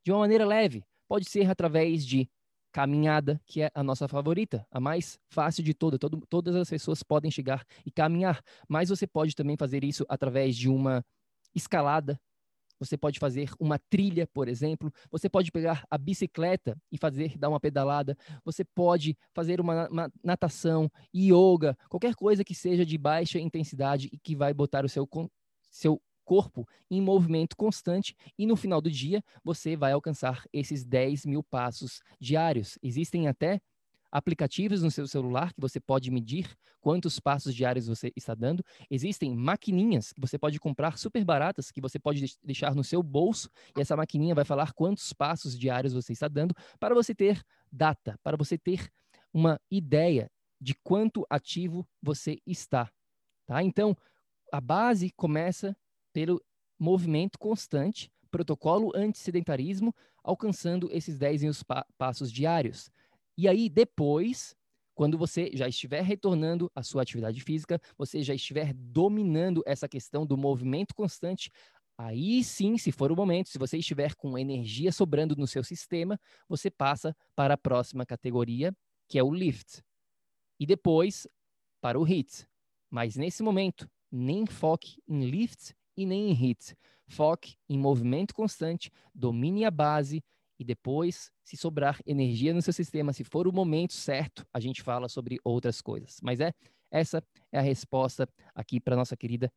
[0.06, 0.84] De uma maneira leve.
[1.08, 2.30] Pode ser através de
[2.72, 6.00] caminhada, que é a nossa favorita, a mais fácil de toda.
[6.00, 10.56] Todo, todas as pessoas podem chegar e caminhar, mas você pode também fazer isso através
[10.56, 11.04] de uma
[11.54, 12.18] escalada.
[12.82, 14.92] Você pode fazer uma trilha, por exemplo.
[15.12, 18.18] Você pode pegar a bicicleta e fazer, dar uma pedalada.
[18.44, 24.18] Você pode fazer uma, uma natação, yoga, qualquer coisa que seja de baixa intensidade e
[24.18, 25.08] que vai botar o seu,
[25.70, 31.28] seu corpo em movimento constante e no final do dia você vai alcançar esses 10
[31.28, 32.80] mil passos diários.
[32.82, 33.62] Existem até
[34.12, 38.64] aplicativos no seu celular que você pode medir quantos passos diários você está dando.
[38.90, 43.50] Existem maquininhas que você pode comprar super baratas que você pode deixar no seu bolso
[43.78, 48.20] e essa maquininha vai falar quantos passos diários você está dando para você ter data,
[48.22, 48.92] para você ter
[49.34, 52.92] uma ideia de quanto ativo você está,
[53.48, 53.64] tá?
[53.64, 53.98] Então,
[54.52, 55.76] a base começa
[56.14, 56.44] pelo
[56.78, 62.92] movimento constante, protocolo anti-sedentarismo, alcançando esses 10 mil pa passos diários.
[63.42, 64.56] E aí, depois,
[64.94, 70.28] quando você já estiver retornando à sua atividade física, você já estiver dominando essa questão
[70.28, 71.50] do movimento constante,
[71.98, 76.20] aí sim, se for o momento, se você estiver com energia sobrando no seu sistema,
[76.48, 78.72] você passa para a próxima categoria,
[79.10, 79.82] que é o lift.
[80.60, 81.28] E depois
[81.82, 82.48] para o hit.
[82.92, 86.76] Mas nesse momento, nem foque em lift e nem em hits.
[87.08, 90.24] Foque em movimento constante, domine a base
[90.62, 94.84] e depois, se sobrar energia no seu sistema, se for o momento certo, a gente
[94.84, 96.20] fala sobre outras coisas.
[96.22, 96.54] Mas é
[96.92, 99.52] essa é a resposta aqui para nossa querida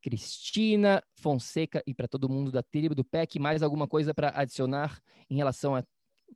[0.00, 3.40] Cristina Fonseca e para todo mundo da tribo do PEC.
[3.40, 5.82] Mais alguma coisa para adicionar em relação ao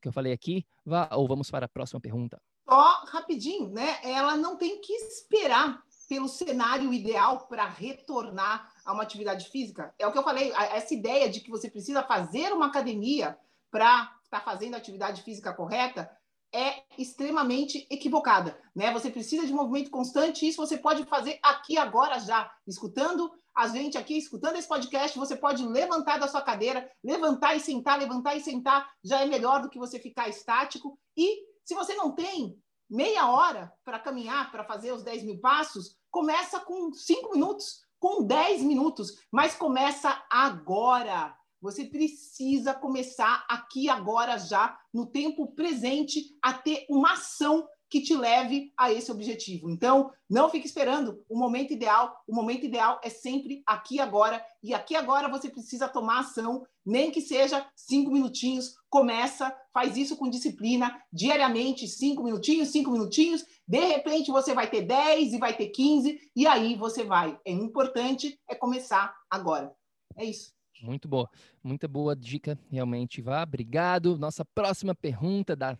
[0.02, 0.66] que eu falei aqui?
[0.84, 2.42] Vá ou vamos para a próxima pergunta.
[2.68, 4.00] Só rapidinho, né?
[4.02, 9.94] Ela não tem que esperar pelo cenário ideal para retornar a uma atividade física?
[9.96, 13.38] É o que eu falei, essa ideia de que você precisa fazer uma academia
[13.70, 16.10] para estar tá fazendo a atividade física correta
[16.52, 18.90] é extremamente equivocada, né?
[18.92, 23.68] Você precisa de movimento constante, e isso você pode fazer aqui agora já, escutando a
[23.68, 28.36] gente aqui, escutando esse podcast, você pode levantar da sua cadeira, levantar e sentar, levantar
[28.36, 30.98] e sentar, já é melhor do que você ficar estático.
[31.16, 32.56] E se você não tem
[32.88, 38.22] meia hora para caminhar, para fazer os 10 mil passos, começa com 5 minutos, com
[38.24, 41.36] 10 minutos, mas começa agora.
[41.60, 48.14] Você precisa começar aqui agora já, no tempo presente, a ter uma ação que te
[48.14, 49.70] leve a esse objetivo.
[49.70, 52.14] Então, não fique esperando o momento ideal.
[52.26, 54.44] O momento ideal é sempre aqui agora.
[54.62, 58.74] E aqui agora você precisa tomar ação, nem que seja cinco minutinhos.
[58.90, 63.44] Começa, faz isso com disciplina, diariamente, cinco minutinhos, cinco minutinhos.
[63.66, 67.38] De repente você vai ter 10 e vai ter 15, e aí você vai.
[67.44, 69.74] É importante é começar agora.
[70.16, 70.57] É isso.
[70.80, 71.28] Muito boa,
[71.62, 73.20] muita boa dica, realmente.
[73.20, 74.16] Vá, obrigado.
[74.16, 75.76] Nossa próxima pergunta da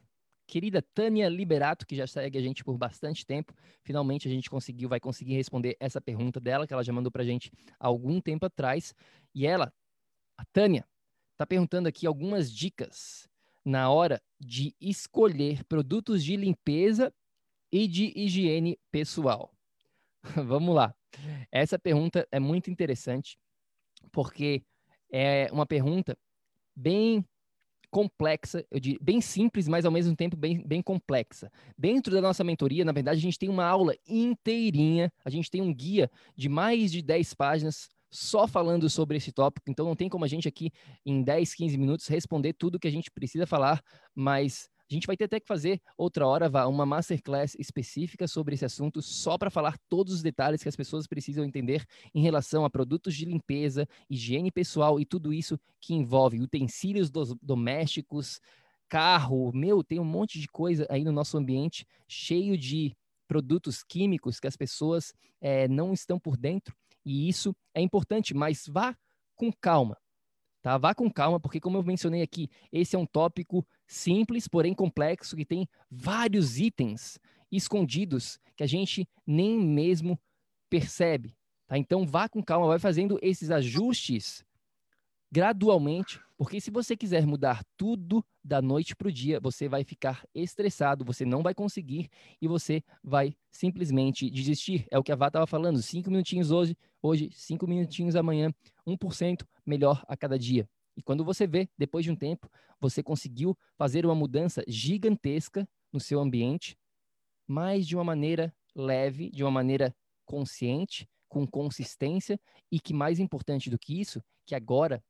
[0.46, 3.52] querida Tânia Liberato, que já segue a gente por bastante tempo.
[3.84, 7.22] Finalmente a gente conseguiu, vai conseguir responder essa pergunta dela, que ela já mandou para
[7.22, 8.94] a gente há algum tempo atrás.
[9.34, 9.72] E ela,
[10.36, 10.84] a Tânia,
[11.32, 13.28] está perguntando aqui algumas dicas
[13.64, 17.12] na hora de escolher produtos de limpeza
[17.70, 19.52] e de higiene pessoal.
[20.46, 20.94] Vamos lá.
[21.52, 23.38] Essa pergunta é muito interessante,
[24.10, 24.62] porque
[25.10, 26.16] é uma pergunta
[26.76, 27.24] bem
[27.90, 31.50] complexa, diria, bem simples, mas ao mesmo tempo bem, bem complexa.
[31.76, 35.62] Dentro da nossa mentoria, na verdade, a gente tem uma aula inteirinha, a gente tem
[35.62, 40.08] um guia de mais de 10 páginas só falando sobre esse tópico, então não tem
[40.08, 40.70] como a gente aqui
[41.04, 43.82] em 10, 15 minutos responder tudo que a gente precisa falar,
[44.14, 48.64] mas a gente vai ter até que fazer outra hora uma masterclass específica sobre esse
[48.64, 52.70] assunto, só para falar todos os detalhes que as pessoas precisam entender em relação a
[52.70, 57.10] produtos de limpeza, higiene pessoal e tudo isso que envolve utensílios
[57.42, 58.40] domésticos,
[58.88, 59.52] carro.
[59.52, 64.46] Meu, tem um monte de coisa aí no nosso ambiente cheio de produtos químicos que
[64.46, 66.74] as pessoas é, não estão por dentro.
[67.04, 68.96] E isso é importante, mas vá
[69.36, 69.96] com calma.
[70.68, 70.76] Tá?
[70.76, 75.34] Vá com calma, porque como eu mencionei aqui, esse é um tópico simples, porém complexo,
[75.34, 77.18] que tem vários itens
[77.50, 80.20] escondidos que a gente nem mesmo
[80.68, 81.34] percebe.
[81.66, 81.78] Tá?
[81.78, 84.44] Então vá com calma, vai fazendo esses ajustes
[85.32, 90.24] gradualmente, Porque se você quiser mudar tudo da noite para o dia, você vai ficar
[90.32, 92.08] estressado, você não vai conseguir
[92.40, 94.86] e você vai simplesmente desistir.
[94.88, 98.54] É o que a Vá estava falando, cinco minutinhos hoje, hoje, cinco minutinhos amanhã,
[98.86, 100.68] 1% melhor a cada dia.
[100.96, 102.48] E quando você vê, depois de um tempo,
[102.80, 106.78] você conseguiu fazer uma mudança gigantesca no seu ambiente,
[107.48, 109.92] mas de uma maneira leve, de uma maneira
[110.24, 112.38] consciente, com consistência
[112.70, 115.02] e que mais importante do que isso, que agora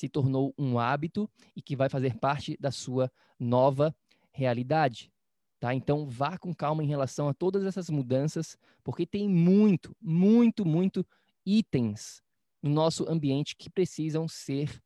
[0.00, 3.94] se tornou um hábito e que vai fazer parte da sua nova
[4.32, 5.12] realidade.
[5.58, 5.74] Tá?
[5.74, 11.06] Então vá com calma em relação a todas essas mudanças, porque tem muito, muito, muito
[11.44, 12.22] itens
[12.62, 14.82] no nosso ambiente que precisam ser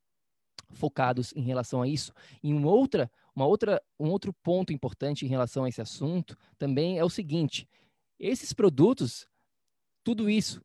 [0.72, 2.12] focados em relação a isso.
[2.42, 6.98] E uma outra, uma outra, um outro ponto importante em relação a esse assunto também
[6.98, 7.68] é o seguinte:
[8.18, 9.28] esses produtos,
[10.02, 10.60] tudo isso,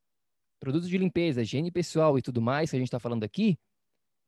[0.60, 3.56] produtos de limpeza, higiene pessoal e tudo mais que a gente está falando aqui,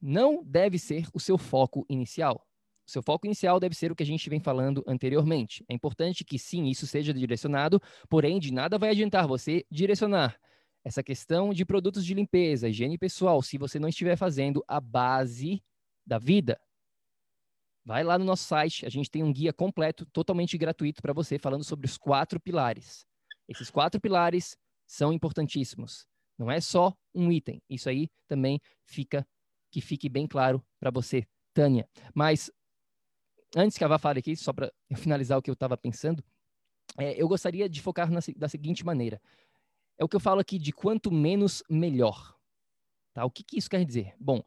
[0.01, 2.47] não deve ser o seu foco inicial.
[2.87, 5.63] O seu foco inicial deve ser o que a gente vem falando anteriormente.
[5.69, 7.79] É importante que sim, isso seja direcionado,
[8.09, 10.37] porém, de nada vai adiantar você direcionar
[10.83, 15.63] essa questão de produtos de limpeza, higiene pessoal, se você não estiver fazendo a base
[16.05, 16.59] da vida.
[17.85, 21.37] Vai lá no nosso site, a gente tem um guia completo, totalmente gratuito para você,
[21.37, 23.05] falando sobre os quatro pilares.
[23.47, 26.05] Esses quatro pilares são importantíssimos.
[26.37, 27.61] Não é só um item.
[27.69, 29.25] Isso aí também fica
[29.71, 31.87] que fique bem claro para você, Tânia.
[32.13, 32.51] Mas
[33.55, 36.23] antes que a Vá fale aqui, só para finalizar o que eu estava pensando,
[36.97, 39.21] é, eu gostaria de focar na, da seguinte maneira.
[39.97, 42.35] É o que eu falo aqui de quanto menos, melhor.
[43.13, 43.25] Tá?
[43.25, 44.13] O que, que isso quer dizer?
[44.19, 44.43] Bom,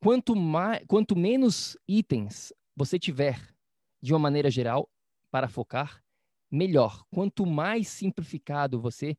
[0.00, 3.54] quanto, mais, quanto menos itens você tiver
[4.02, 4.90] de uma maneira geral
[5.30, 6.02] para focar,
[6.50, 7.04] melhor.
[7.10, 9.16] Quanto mais simplificado você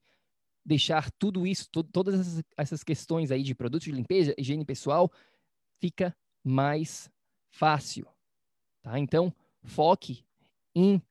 [0.66, 5.12] deixar tudo isso, to todas essas, essas questões aí de produtos de limpeza, higiene pessoal,
[5.80, 7.10] fica mais
[7.50, 8.08] fácil.
[8.82, 9.00] Tá?
[9.00, 10.26] Então, foque
[10.76, 11.02] em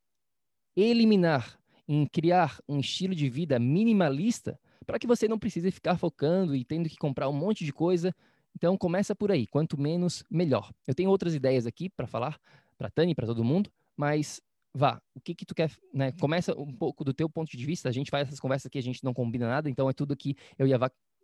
[0.76, 1.58] eliminar,
[1.88, 6.64] em criar um estilo de vida minimalista para que você não precise ficar focando e
[6.64, 8.14] tendo que comprar um monte de coisa.
[8.54, 9.46] Então, começa por aí.
[9.46, 10.72] Quanto menos, melhor.
[10.86, 12.38] Eu tenho outras ideias aqui para falar
[12.76, 14.40] para Tani e para todo mundo, mas
[14.74, 16.12] vá, o que que tu quer, né?
[16.12, 17.88] Começa um pouco do teu ponto de vista.
[17.88, 20.36] A gente faz essas conversas aqui, a gente não combina nada, então é tudo que
[20.58, 20.78] eu ia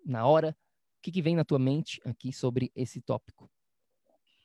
[0.06, 0.56] na hora.
[1.00, 3.50] O que, que vem na tua mente aqui sobre esse tópico?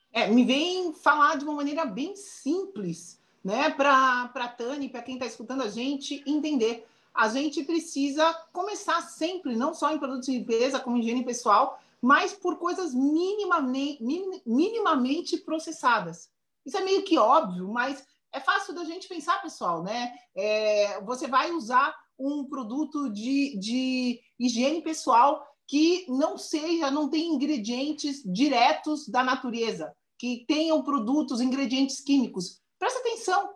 [0.09, 3.69] É, me vem falar de uma maneira bem simples, né?
[3.71, 6.87] Para a Tani, para quem está escutando a gente entender.
[7.13, 12.31] A gente precisa começar sempre, não só em produtos de limpeza, como higiene pessoal, mas
[12.31, 14.01] por coisas minimamente,
[14.45, 16.29] minimamente processadas.
[16.65, 20.13] Isso é meio que óbvio, mas é fácil da gente pensar, pessoal, né?
[20.33, 27.33] É, você vai usar um produto de, de higiene pessoal que não seja, não tem
[27.33, 32.61] ingredientes diretos da natureza, que tenham produtos, ingredientes químicos.
[32.79, 33.49] Presta atenção,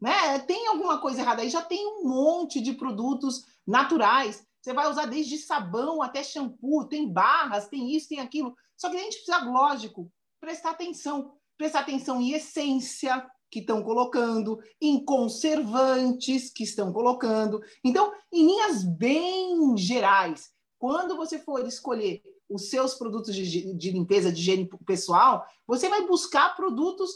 [0.00, 0.38] né?
[0.40, 1.50] Tem alguma coisa errada aí?
[1.50, 4.44] Já tem um monte de produtos naturais.
[4.60, 8.54] Você vai usar desde sabão até shampoo, tem barras, tem isso, tem aquilo.
[8.76, 10.10] Só que a gente precisa, lógico,
[10.40, 11.32] prestar atenção.
[11.56, 17.60] Prestar atenção em essência, que estão colocando, em conservantes que estão colocando.
[17.82, 24.32] Então, em linhas bem gerais, quando você for escolher os seus produtos de, de limpeza,
[24.32, 27.10] de higiene pessoal, você vai buscar produtos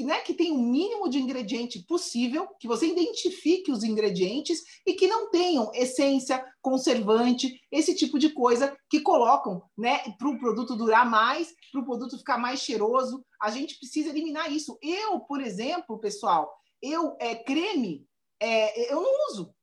[0.00, 5.06] né, que tem o mínimo de ingrediente possível, que você identifique os ingredientes e que
[5.06, 11.08] não tenham essência, conservante, esse tipo de coisa que colocam né, para o produto durar
[11.08, 13.24] mais, para o produto ficar mais cheiroso.
[13.40, 14.76] A gente precisa eliminar isso.
[14.82, 16.52] Eu, por exemplo, pessoal,
[16.82, 18.06] eu é, creme,
[18.40, 19.54] é, eu não uso.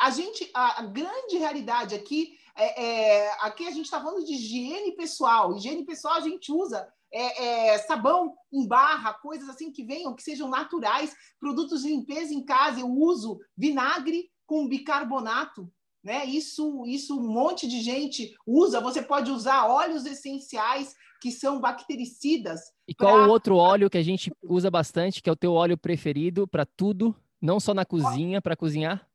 [0.00, 4.34] A gente, a, a grande realidade aqui é, é aqui a gente está falando de
[4.34, 5.56] higiene pessoal.
[5.56, 10.22] Higiene pessoal a gente usa é, é, sabão em barra, coisas assim que venham, que
[10.22, 12.80] sejam naturais, produtos de limpeza em casa.
[12.80, 15.70] Eu uso vinagre com bicarbonato,
[16.02, 16.24] né?
[16.24, 18.80] Isso, isso um monte de gente usa.
[18.80, 22.60] Você pode usar óleos essenciais que são bactericidas.
[22.88, 23.26] E qual pra...
[23.26, 26.64] o outro óleo que a gente usa bastante, que é o teu óleo preferido para
[26.64, 29.06] tudo, não só na cozinha, para cozinhar?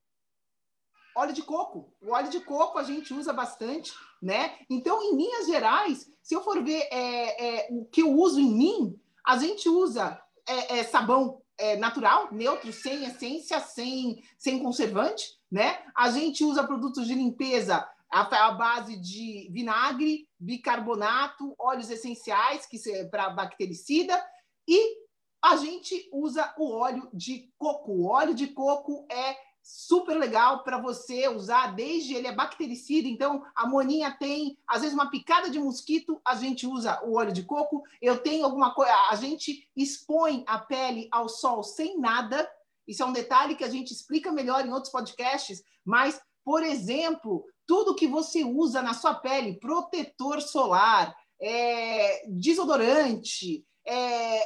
[1.16, 1.94] Óleo de coco.
[2.02, 4.56] O óleo de coco a gente usa bastante, né?
[4.70, 8.54] Então, em linhas gerais, se eu for ver é, é, o que eu uso em
[8.54, 15.40] mim, a gente usa é, é sabão é, natural, neutro, sem essência, sem, sem conservante,
[15.50, 15.84] né?
[15.96, 23.30] A gente usa produtos de limpeza à, base de vinagre, bicarbonato, óleos essenciais, que para
[23.30, 24.22] bactericida,
[24.68, 25.06] e
[25.42, 27.92] a gente usa o óleo de coco.
[27.92, 33.44] O óleo de coco é super legal para você usar, desde ele é bactericida, então
[33.56, 37.42] a moninha tem, às vezes, uma picada de mosquito, a gente usa o óleo de
[37.42, 42.48] coco, eu tenho alguma coisa, a gente expõe a pele ao sol sem nada,
[42.88, 47.44] isso é um detalhe que a gente explica melhor em outros podcasts, mas, por exemplo,
[47.66, 51.12] tudo que você usa na sua pele, protetor solar,
[51.42, 54.42] é, desodorante, é,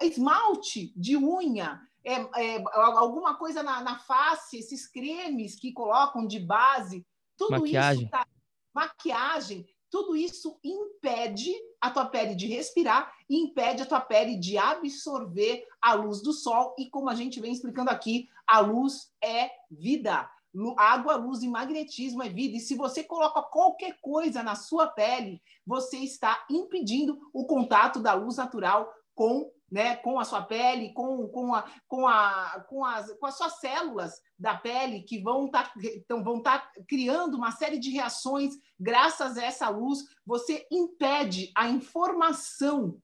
[0.00, 6.40] esmalte de unha, é, é, alguma coisa na, na, face, esses cremes que colocam de
[6.40, 8.02] base, tudo maquiagem.
[8.02, 8.26] isso tá,
[8.74, 14.56] maquiagem, tudo isso impede a tua pele de respirar e impede a tua pele de
[14.56, 16.74] absorver a luz do sol.
[16.78, 20.30] E como a gente vem explicando aqui, a luz é vida.
[20.78, 22.56] Água, luz e magnetismo é vida.
[22.56, 28.14] E se você coloca qualquer coisa na sua pele, você está impedindo o contato da
[28.14, 33.10] luz natural com né, com a sua pele, com, com, a, com, a, com, as,
[33.14, 37.50] com as suas células da pele que vão estar tá, então, vão tá criando uma
[37.52, 40.00] série de reações graças a essa luz.
[40.26, 43.00] Você impede a informação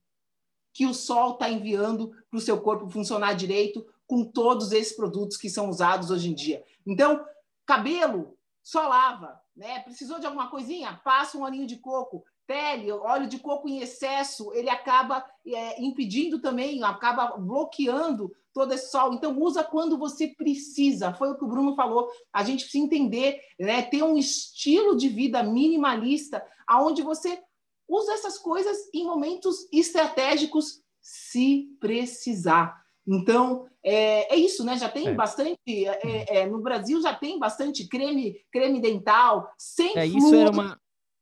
[0.74, 5.38] que o sol está enviando para o seu corpo funcionar direito com todos esses produtos
[5.38, 6.62] que são usados hoje em dia.
[6.86, 7.24] Então,
[7.64, 9.80] cabelo, só lava, né?
[9.80, 11.00] Precisou de alguma coisinha?
[11.02, 16.40] Passa um olhinho de coco pele, óleo de coco em excesso, ele acaba é, impedindo
[16.40, 19.12] também, acaba bloqueando todo esse sol.
[19.12, 21.12] Então, usa quando você precisa.
[21.12, 22.08] Foi o que o Bruno falou.
[22.32, 27.38] A gente precisa entender, né, ter um estilo de vida minimalista, aonde você
[27.86, 32.74] usa essas coisas em momentos estratégicos, se precisar.
[33.06, 34.76] Então, é, é isso, né?
[34.76, 35.14] Já tem é.
[35.14, 35.58] bastante.
[35.66, 40.78] É, é, no Brasil já tem bastante creme, creme dental, sem é, Isso era uma,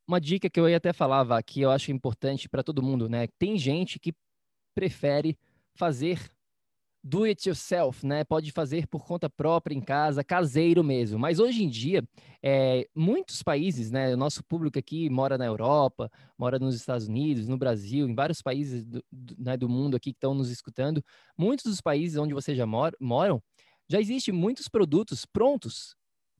[0.06, 3.26] uma dica que eu ia até falar, que eu acho importante para todo mundo, né?
[3.38, 4.14] Tem gente que
[4.74, 5.38] prefere
[5.74, 6.30] fazer
[7.02, 8.24] do it yourself, né?
[8.24, 11.18] Pode fazer por conta própria em casa, caseiro mesmo.
[11.18, 12.02] Mas hoje em dia,
[12.42, 14.12] é, muitos países, né?
[14.12, 18.42] O nosso público aqui mora na Europa, mora nos Estados Unidos, no Brasil, em vários
[18.42, 21.02] países do, do, né, do mundo aqui que estão nos escutando.
[21.38, 23.40] Muitos dos países onde você já mora, moram,
[23.88, 25.94] já existem muitos produtos prontos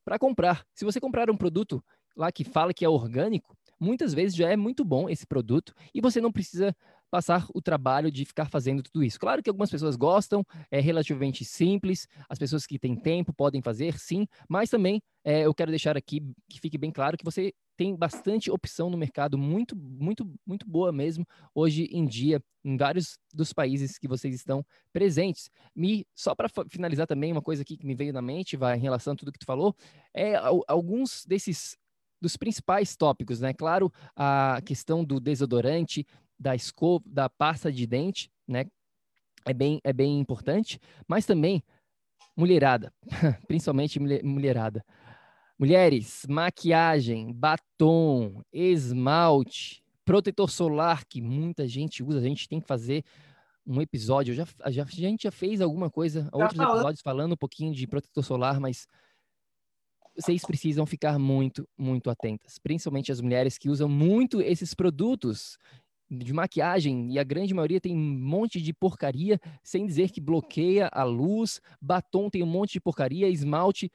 [0.05, 0.67] para comprar.
[0.75, 1.85] Se você comprar um produto
[2.17, 6.01] lá que fala que é orgânico, muitas vezes já é muito bom esse produto e
[6.01, 6.75] você não precisa
[7.11, 9.19] passar o trabalho de ficar fazendo tudo isso.
[9.21, 13.99] Claro que algumas pessoas gostam, é relativamente simples, as pessoas que têm tempo podem fazer,
[13.99, 17.95] sim, mas também é, eu quero deixar aqui que fique bem claro que você tem
[17.95, 23.53] bastante opção no mercado, muito, muito, muito boa mesmo, hoje em dia, em vários dos
[23.53, 25.51] países que vocês estão presentes.
[25.75, 28.81] Me, só para finalizar também, uma coisa aqui que me veio na mente, vai em
[28.81, 29.77] relação a tudo que tu falou,
[30.15, 30.35] é
[30.67, 31.77] alguns desses
[32.21, 33.53] dos principais tópicos, né?
[33.53, 36.07] Claro, a questão do desodorante,
[36.39, 38.65] da escova, da pasta de dente, né?
[39.45, 41.63] É bem, é bem importante, mas também
[42.37, 42.93] mulherada,
[43.47, 44.85] principalmente mulherada.
[45.59, 53.03] Mulheres, maquiagem, batom, esmalte, protetor solar, que muita gente usa, a gente tem que fazer
[53.67, 54.35] um episódio.
[54.35, 58.23] Já, já, a gente já fez alguma coisa, outros episódios falando um pouquinho de protetor
[58.23, 58.87] solar, mas
[60.17, 65.59] vocês precisam ficar muito, muito atentas, principalmente as mulheres que usam muito esses produtos
[66.11, 70.89] de maquiagem e a grande maioria tem um monte de porcaria, sem dizer que bloqueia
[70.93, 73.91] a luz, batom tem um monte de porcaria, esmalte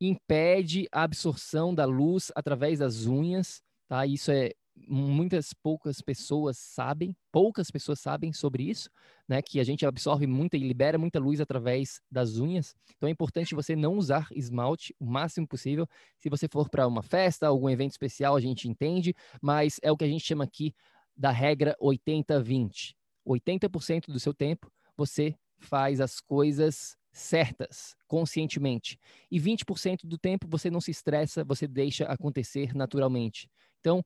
[0.00, 4.04] impede a absorção da luz através das unhas, tá?
[4.06, 8.90] Isso é muitas poucas pessoas sabem, poucas pessoas sabem sobre isso,
[9.28, 9.40] né?
[9.40, 12.74] Que a gente absorve muita e libera muita luz através das unhas.
[12.96, 15.88] Então é importante você não usar esmalte o máximo possível.
[16.18, 19.96] Se você for para uma festa, algum evento especial, a gente entende, mas é o
[19.96, 20.74] que a gente chama aqui
[21.16, 22.94] da regra 80-20.
[23.26, 28.98] 80% do seu tempo você faz as coisas certas, conscientemente.
[29.30, 33.48] E 20% do tempo você não se estressa, você deixa acontecer naturalmente.
[33.80, 34.04] Então,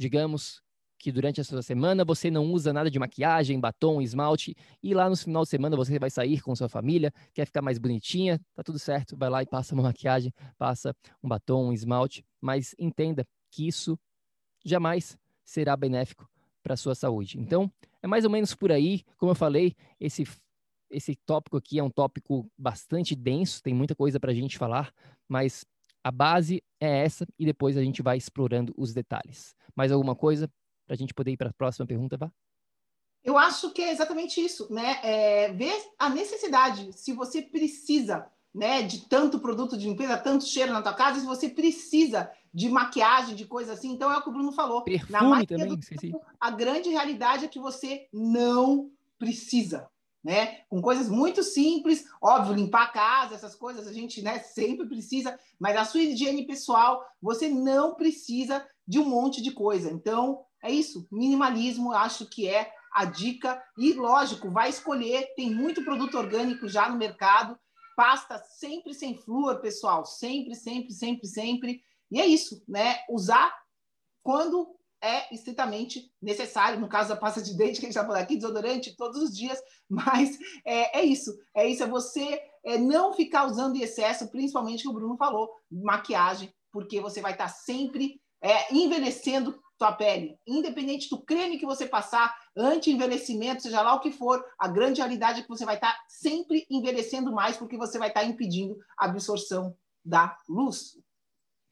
[0.00, 0.62] digamos
[0.98, 5.10] que durante a sua semana você não usa nada de maquiagem, batom, esmalte, e lá
[5.10, 8.62] no final de semana você vai sair com sua família, quer ficar mais bonitinha, tá
[8.62, 13.26] tudo certo, vai lá e passa uma maquiagem, passa um batom, um esmalte, mas entenda
[13.50, 13.98] que isso
[14.64, 16.26] jamais será benéfico
[16.62, 17.38] para sua saúde.
[17.38, 17.70] Então,
[18.02, 20.24] é mais ou menos por aí, como eu falei, esse
[20.90, 24.92] esse tópico aqui é um tópico bastante denso, tem muita coisa para a gente falar,
[25.28, 25.64] mas
[26.02, 29.54] a base é essa e depois a gente vai explorando os detalhes.
[29.74, 30.48] Mais alguma coisa
[30.86, 32.30] para a gente poder ir para a próxima pergunta, Vá?
[33.22, 34.98] Eu acho que é exatamente isso, né?
[35.02, 40.72] É ver a necessidade, se você precisa né, de tanto produto de limpeza, tanto cheiro
[40.72, 43.92] na tua casa, se você precisa de maquiagem, de coisa assim.
[43.92, 44.82] Então é o que o Bruno falou.
[44.82, 49.88] Perfume também, tempo, a grande realidade é que você não precisa.
[50.22, 50.58] Né?
[50.68, 55.38] Com coisas muito simples, óbvio, limpar a casa, essas coisas a gente, né, sempre precisa,
[55.58, 59.90] mas a sua higiene pessoal, você não precisa de um monte de coisa.
[59.90, 65.84] Então, é isso, minimalismo, acho que é a dica e lógico, vai escolher, tem muito
[65.84, 67.58] produto orgânico já no mercado,
[67.96, 71.82] pasta sempre sem flúor, pessoal, sempre, sempre, sempre, sempre.
[72.10, 72.98] E é isso, né?
[73.08, 73.54] Usar
[74.22, 78.22] quando é estritamente necessário, no caso da pasta de dente, que a gente está falando
[78.22, 83.12] aqui, desodorante todos os dias, mas é, é isso, é isso, é você é, não
[83.12, 87.50] ficar usando em excesso, principalmente que o Bruno falou, maquiagem, porque você vai estar tá
[87.50, 94.00] sempre é, envelhecendo tua pele, independente do creme que você passar, anti-envelhecimento, seja lá o
[94.00, 97.78] que for, a grande realidade é que você vai estar tá sempre envelhecendo mais, porque
[97.78, 99.74] você vai estar tá impedindo a absorção
[100.04, 100.98] da luz.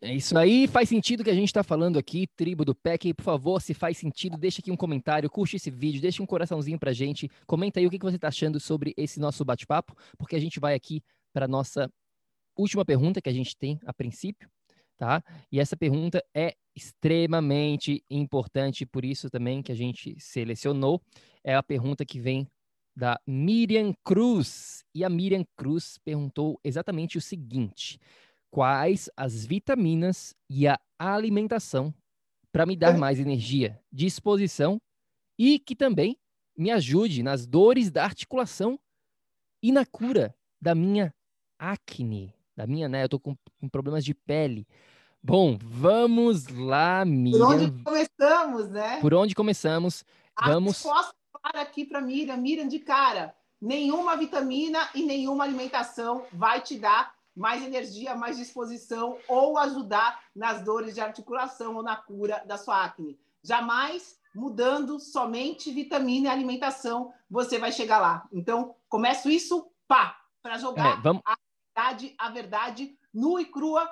[0.00, 3.12] É isso aí, faz sentido que a gente está falando aqui, tribo do PEC.
[3.12, 6.78] Por favor, se faz sentido, deixa aqui um comentário, curte esse vídeo, deixa um coraçãozinho
[6.78, 7.28] pra gente.
[7.48, 10.74] Comenta aí o que você está achando sobre esse nosso bate-papo, porque a gente vai
[10.74, 11.90] aqui para nossa
[12.56, 14.48] última pergunta que a gente tem a princípio,
[14.96, 15.20] tá?
[15.50, 21.02] E essa pergunta é extremamente importante, por isso também que a gente selecionou.
[21.42, 22.46] É a pergunta que vem
[22.96, 24.84] da Miriam Cruz.
[24.94, 27.98] E a Miriam Cruz perguntou exatamente o seguinte:
[28.50, 31.94] quais as vitaminas e a alimentação
[32.52, 34.80] para me dar mais energia, disposição
[35.38, 36.18] e que também
[36.56, 38.78] me ajude nas dores da articulação
[39.62, 41.14] e na cura da minha
[41.58, 43.04] acne, da minha, né?
[43.04, 44.66] Eu tô com, com problemas de pele.
[45.22, 47.38] Bom, vamos lá, Miriam.
[47.38, 49.00] Por onde começamos, né?
[49.00, 50.04] Por onde começamos?
[50.34, 50.82] A vamos.
[50.82, 53.34] Resposta para aqui para Miriam, Miriam de cara.
[53.60, 60.62] Nenhuma vitamina e nenhuma alimentação vai te dar mais energia, mais disposição ou ajudar nas
[60.62, 63.18] dores de articulação ou na cura da sua acne.
[63.42, 68.28] Jamais mudando somente vitamina e alimentação você vai chegar lá.
[68.32, 71.22] Então, começo isso, pá, para jogar é, vamos...
[71.24, 71.36] a
[71.74, 73.88] verdade, a verdade nua e crua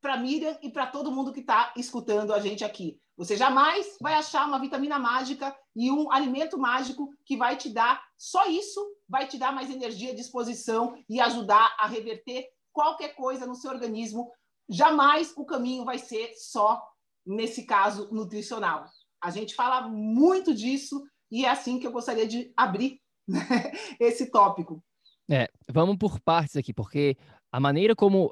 [0.00, 2.98] para Miriam e para todo mundo que está escutando a gente aqui.
[3.16, 8.02] Você jamais vai achar uma vitamina mágica e um alimento mágico que vai te dar
[8.16, 12.46] só isso, vai te dar mais energia, disposição e ajudar a reverter
[12.76, 14.30] qualquer coisa no seu organismo,
[14.68, 16.86] jamais o caminho vai ser só,
[17.24, 18.84] nesse caso, nutricional.
[19.18, 23.40] A gente fala muito disso e é assim que eu gostaria de abrir né,
[23.98, 24.84] esse tópico.
[25.26, 27.16] É, vamos por partes aqui, porque
[27.50, 28.30] a maneira como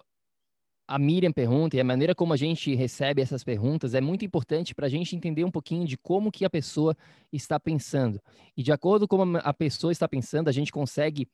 [0.87, 4.75] a Miriam pergunta e a maneira como a gente recebe essas perguntas é muito importante
[4.75, 6.95] para a gente entender um pouquinho de como que a pessoa
[7.33, 8.21] está pensando.
[8.55, 11.27] E de acordo com a pessoa está pensando, a gente consegue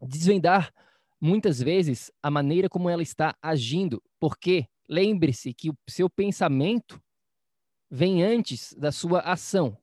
[0.00, 0.74] desvendar
[1.22, 7.00] muitas vezes a maneira como ela está agindo, porque lembre-se que o seu pensamento
[7.88, 9.78] vem antes da sua ação.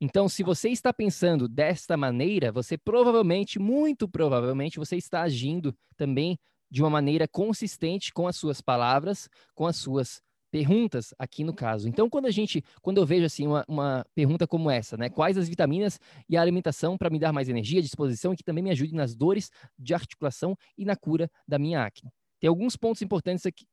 [0.00, 6.38] Então, se você está pensando desta maneira, você provavelmente, muito provavelmente, você está agindo também
[6.70, 11.88] de uma maneira consistente com as suas palavras, com as suas perguntas aqui no caso.
[11.88, 15.08] Então, quando a gente, quando eu vejo assim uma, uma pergunta como essa, né?
[15.08, 18.62] Quais as vitaminas e a alimentação para me dar mais energia, disposição e que também
[18.62, 22.10] me ajude nas dores de articulação e na cura da minha acne?
[22.40, 23.66] Tem alguns pontos importantes aqui,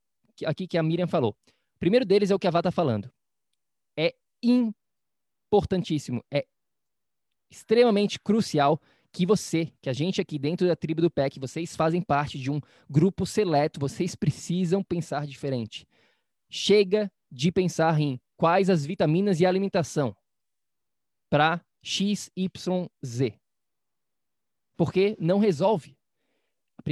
[0.45, 1.36] aqui que a Miriam falou.
[1.75, 3.11] O primeiro deles é o que a Vá está falando.
[3.97, 4.13] É
[4.43, 6.45] importantíssimo, é
[7.49, 8.80] extremamente crucial
[9.11, 12.51] que você, que a gente aqui dentro da tribo do PEC, vocês fazem parte de
[12.51, 12.59] um
[12.89, 15.88] grupo seleto, vocês precisam pensar diferente.
[16.49, 20.15] Chega de pensar em quais as vitaminas e alimentação
[21.29, 23.33] para XYZ.
[24.75, 25.97] Porque não resolve.
[26.79, 26.83] O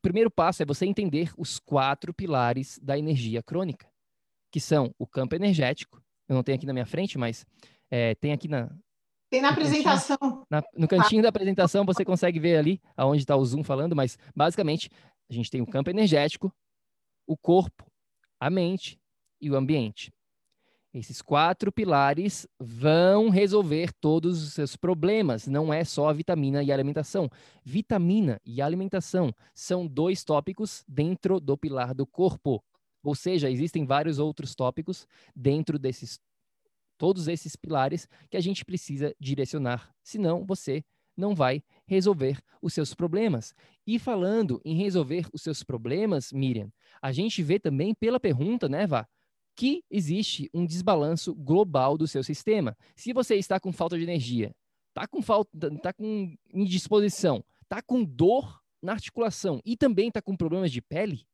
[0.00, 3.90] primeiro passo é você entender os quatro pilares da energia crônica,
[4.50, 6.02] que são o campo energético.
[6.28, 7.44] Eu não tenho aqui na minha frente, mas
[7.90, 8.70] é, tem aqui na.
[9.28, 10.16] Tem na apresentação.
[10.16, 13.96] Cantinho, na, no cantinho da apresentação você consegue ver ali aonde está o Zoom falando,
[13.96, 14.88] mas basicamente
[15.28, 16.54] a gente tem o campo energético,
[17.26, 17.84] o corpo,
[18.38, 19.01] a mente
[19.42, 20.12] e o ambiente.
[20.94, 26.70] Esses quatro pilares vão resolver todos os seus problemas, não é só a vitamina e
[26.70, 27.30] a alimentação.
[27.64, 32.62] Vitamina e alimentação são dois tópicos dentro do pilar do corpo.
[33.02, 36.20] Ou seja, existem vários outros tópicos dentro desses
[36.98, 40.84] todos esses pilares que a gente precisa direcionar, senão você
[41.16, 43.54] não vai resolver os seus problemas.
[43.84, 46.70] E falando em resolver os seus problemas, Miriam,
[47.00, 49.08] a gente vê também pela pergunta, né, Vá?
[49.62, 52.76] Que existe um desbalanço global do seu sistema.
[52.96, 54.52] Se você está com falta de energia,
[54.88, 60.36] está com falta, está com indisposição, está com dor na articulação e também está com
[60.36, 61.24] problemas de pele,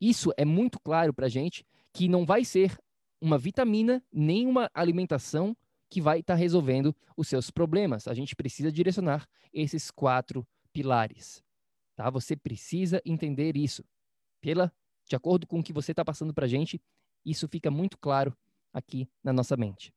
[0.00, 1.62] isso é muito claro para a gente
[1.92, 2.74] que não vai ser
[3.20, 5.54] uma vitamina nem uma alimentação
[5.90, 8.08] que vai estar tá resolvendo os seus problemas.
[8.08, 11.44] A gente precisa direcionar esses quatro pilares.
[11.94, 12.08] Tá?
[12.08, 13.84] Você precisa entender isso.
[14.40, 14.72] Pela,
[15.06, 16.80] de acordo com o que você está passando para a gente,
[17.26, 18.34] isso fica muito claro
[18.72, 19.92] aqui na nossa mente.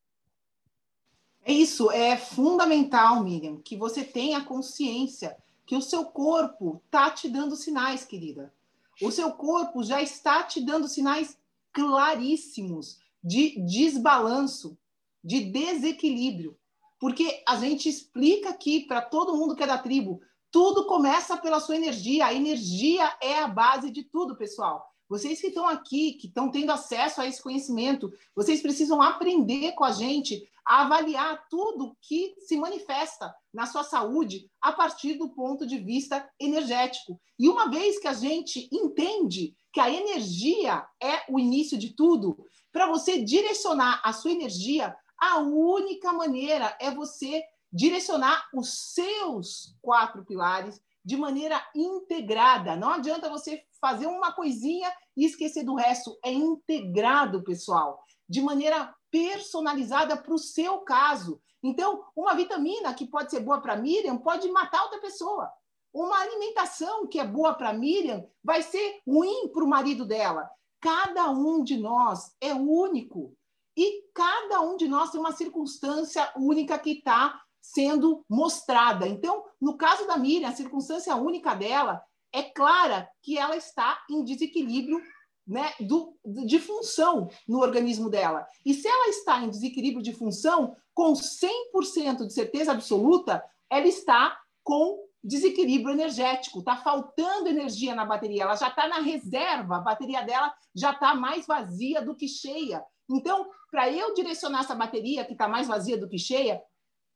[1.43, 7.29] É isso, é fundamental, Miriam, que você tenha consciência que o seu corpo está te
[7.29, 8.53] dando sinais, querida.
[9.01, 11.37] O seu corpo já está te dando sinais
[11.71, 14.77] claríssimos de desbalanço,
[15.23, 16.57] de desequilíbrio.
[16.99, 20.21] Porque a gente explica aqui para todo mundo que é da tribo,
[20.51, 22.25] tudo começa pela sua energia.
[22.25, 24.88] A energia é a base de tudo, pessoal.
[25.09, 29.83] Vocês que estão aqui, que estão tendo acesso a esse conhecimento, vocês precisam aprender com
[29.83, 35.65] a gente a avaliar tudo que se manifesta na sua saúde a partir do ponto
[35.65, 37.19] de vista energético.
[37.39, 42.37] E uma vez que a gente entende que a energia é o início de tudo,
[42.71, 47.43] para você direcionar a sua energia, a única maneira é você
[47.73, 52.75] direcionar os seus quatro pilares de maneira integrada.
[52.75, 56.17] Não adianta você fazer uma coisinha e esquecer do resto.
[56.23, 61.41] É integrado, pessoal, de maneira personalizada para o seu caso.
[61.61, 65.51] Então, uma vitamina que pode ser boa para Miriam pode matar outra pessoa.
[65.93, 70.49] Uma alimentação que é boa para Miriam vai ser ruim para o marido dela.
[70.79, 73.35] Cada um de nós é único.
[73.75, 79.07] E cada um de nós tem uma circunstância única que está sendo mostrada.
[79.07, 82.01] Então, no caso da Miriam, a circunstância única dela
[82.33, 85.01] é clara que ela está em desequilíbrio
[85.47, 86.15] né, do,
[86.45, 88.45] de função no organismo dela.
[88.63, 94.39] E se ela está em desequilíbrio de função, com 100% de certeza absoluta, ela está
[94.63, 100.21] com desequilíbrio energético, está faltando energia na bateria, ela já está na reserva, a bateria
[100.21, 102.83] dela já está mais vazia do que cheia.
[103.09, 106.61] Então, para eu direcionar essa bateria que está mais vazia do que cheia,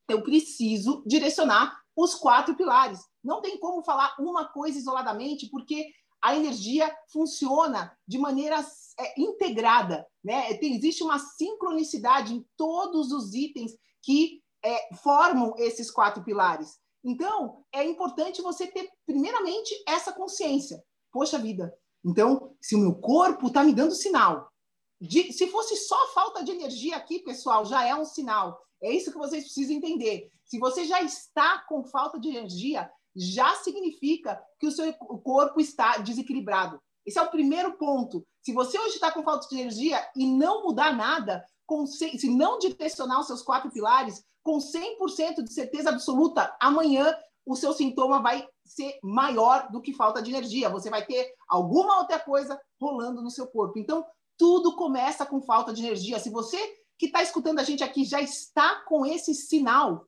[0.09, 2.99] eu preciso direcionar os quatro pilares.
[3.23, 5.87] Não tem como falar uma coisa isoladamente, porque
[6.21, 8.65] a energia funciona de maneira
[8.99, 10.05] é, integrada.
[10.23, 10.53] Né?
[10.55, 16.79] Tem, existe uma sincronicidade em todos os itens que é, formam esses quatro pilares.
[17.03, 20.81] Então, é importante você ter, primeiramente, essa consciência.
[21.11, 21.73] Poxa vida,
[22.03, 24.49] então, se o meu corpo está me dando sinal,
[24.99, 28.57] de, se fosse só falta de energia aqui, pessoal, já é um sinal.
[28.81, 30.31] É isso que vocês precisam entender.
[30.53, 35.97] Se você já está com falta de energia, já significa que o seu corpo está
[35.97, 36.79] desequilibrado.
[37.03, 38.23] Esse é o primeiro ponto.
[38.39, 41.43] Se você hoje está com falta de energia e não mudar nada,
[41.87, 47.73] se não direcionar os seus quatro pilares, com 100% de certeza absoluta, amanhã o seu
[47.73, 50.69] sintoma vai ser maior do que falta de energia.
[50.69, 53.79] Você vai ter alguma outra coisa rolando no seu corpo.
[53.79, 54.05] Então,
[54.37, 56.19] tudo começa com falta de energia.
[56.19, 56.59] Se você
[56.99, 60.05] que está escutando a gente aqui já está com esse sinal,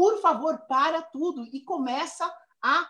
[0.00, 2.24] por favor, para tudo e começa
[2.62, 2.88] a,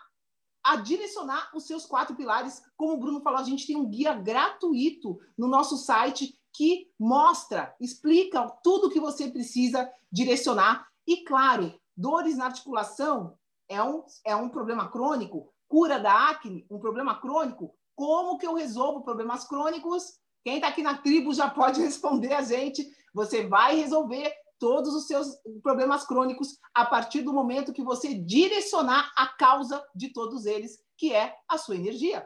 [0.63, 2.61] a direcionar os seus quatro pilares.
[2.77, 7.75] Como o Bruno falou, a gente tem um guia gratuito no nosso site que mostra,
[7.81, 10.87] explica tudo que você precisa direcionar.
[11.05, 13.37] E, claro, dores na articulação
[13.67, 17.75] é um, é um problema crônico, cura da acne, um problema crônico.
[17.93, 20.13] Como que eu resolvo problemas crônicos?
[20.45, 22.89] Quem está aqui na tribo já pode responder a gente.
[23.13, 25.27] Você vai resolver todos os seus
[25.63, 31.11] problemas crônicos a partir do momento que você direcionar a causa de todos eles, que
[31.11, 32.23] é a sua energia.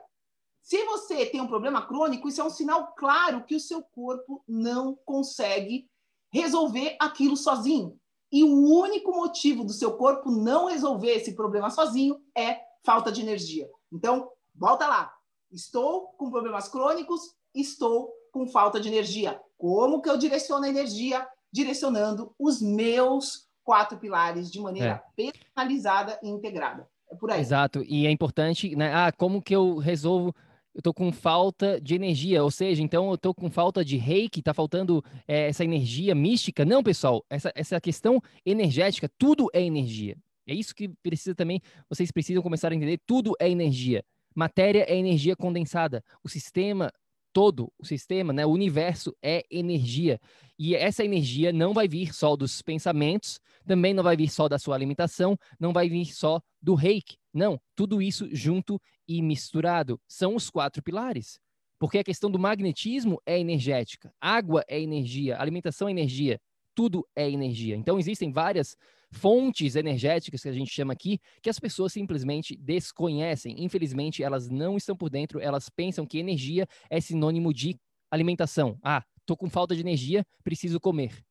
[0.62, 4.44] Se você tem um problema crônico, isso é um sinal claro que o seu corpo
[4.46, 5.90] não consegue
[6.30, 7.98] resolver aquilo sozinho.
[8.30, 13.22] E o único motivo do seu corpo não resolver esse problema sozinho é falta de
[13.22, 13.70] energia.
[13.94, 15.14] Então, volta lá.
[15.50, 19.42] Estou com problemas crônicos, estou com falta de energia.
[19.58, 21.26] Como que eu direciono a energia?
[21.56, 25.32] Direcionando os meus quatro pilares de maneira é.
[25.32, 26.86] personalizada e integrada.
[27.10, 27.40] É por aí.
[27.40, 27.82] Exato.
[27.88, 28.94] E é importante, né?
[28.94, 30.36] Ah, como que eu resolvo?
[30.74, 34.42] Eu tô com falta de energia, ou seja, então eu tô com falta de reiki,
[34.42, 36.66] tá faltando é, essa energia mística.
[36.66, 40.18] Não, pessoal, essa, essa questão energética, tudo é energia.
[40.46, 44.04] É isso que precisa também, vocês precisam começar a entender, tudo é energia.
[44.36, 46.04] Matéria é energia condensada.
[46.22, 46.92] O sistema
[47.36, 50.22] todo o sistema, né, o universo é energia.
[50.58, 54.58] E essa energia não vai vir só dos pensamentos, também não vai vir só da
[54.58, 57.18] sua alimentação, não vai vir só do reiki.
[57.34, 60.00] Não, tudo isso junto e misturado.
[60.08, 61.38] São os quatro pilares.
[61.78, 66.40] Porque a questão do magnetismo é energética, água é energia, alimentação é energia,
[66.74, 67.76] tudo é energia.
[67.76, 68.78] Então existem várias
[69.12, 73.64] fontes energéticas que a gente chama aqui, que as pessoas simplesmente desconhecem.
[73.64, 77.80] Infelizmente, elas não estão por dentro, elas pensam que energia é sinônimo de
[78.12, 78.78] alimentação.
[78.84, 81.24] Ah, tô com falta de energia, preciso comer.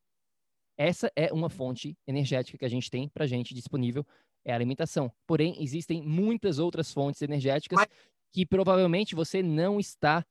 [0.76, 4.04] Essa é uma fonte energética que a gente tem para a gente disponível,
[4.44, 5.10] é a alimentação.
[5.26, 7.88] Porém, existem muitas outras fontes energéticas Mas...
[8.32, 10.24] que provavelmente você não está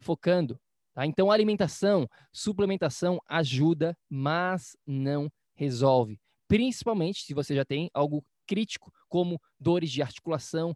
[0.00, 0.60] focando.
[0.92, 1.06] Tá?
[1.06, 6.20] Então, alimentação, suplementação ajuda, mas não resolve.
[6.54, 10.72] Principalmente se você já tem algo crítico, como dores de articulação,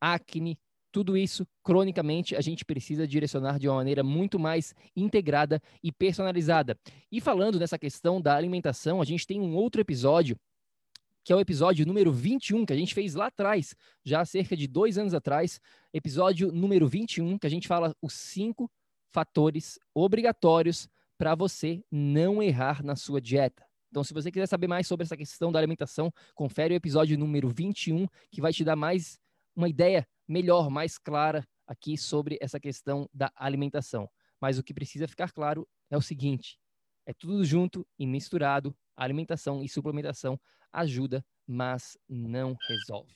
[0.00, 0.56] acne,
[0.92, 6.78] tudo isso, cronicamente, a gente precisa direcionar de uma maneira muito mais integrada e personalizada.
[7.10, 10.38] E falando nessa questão da alimentação, a gente tem um outro episódio,
[11.24, 14.56] que é o episódio número 21, que a gente fez lá atrás, já há cerca
[14.56, 15.60] de dois anos atrás.
[15.92, 18.70] Episódio número 21, que a gente fala os cinco
[19.12, 20.88] fatores obrigatórios
[21.18, 23.67] para você não errar na sua dieta.
[23.90, 27.48] Então, se você quiser saber mais sobre essa questão da alimentação, confere o episódio número
[27.48, 29.18] 21, que vai te dar mais
[29.56, 34.08] uma ideia melhor, mais clara aqui sobre essa questão da alimentação.
[34.40, 36.58] Mas o que precisa ficar claro é o seguinte:
[37.06, 38.76] é tudo junto e misturado.
[38.96, 40.38] alimentação e suplementação
[40.72, 43.14] ajuda, mas não resolve.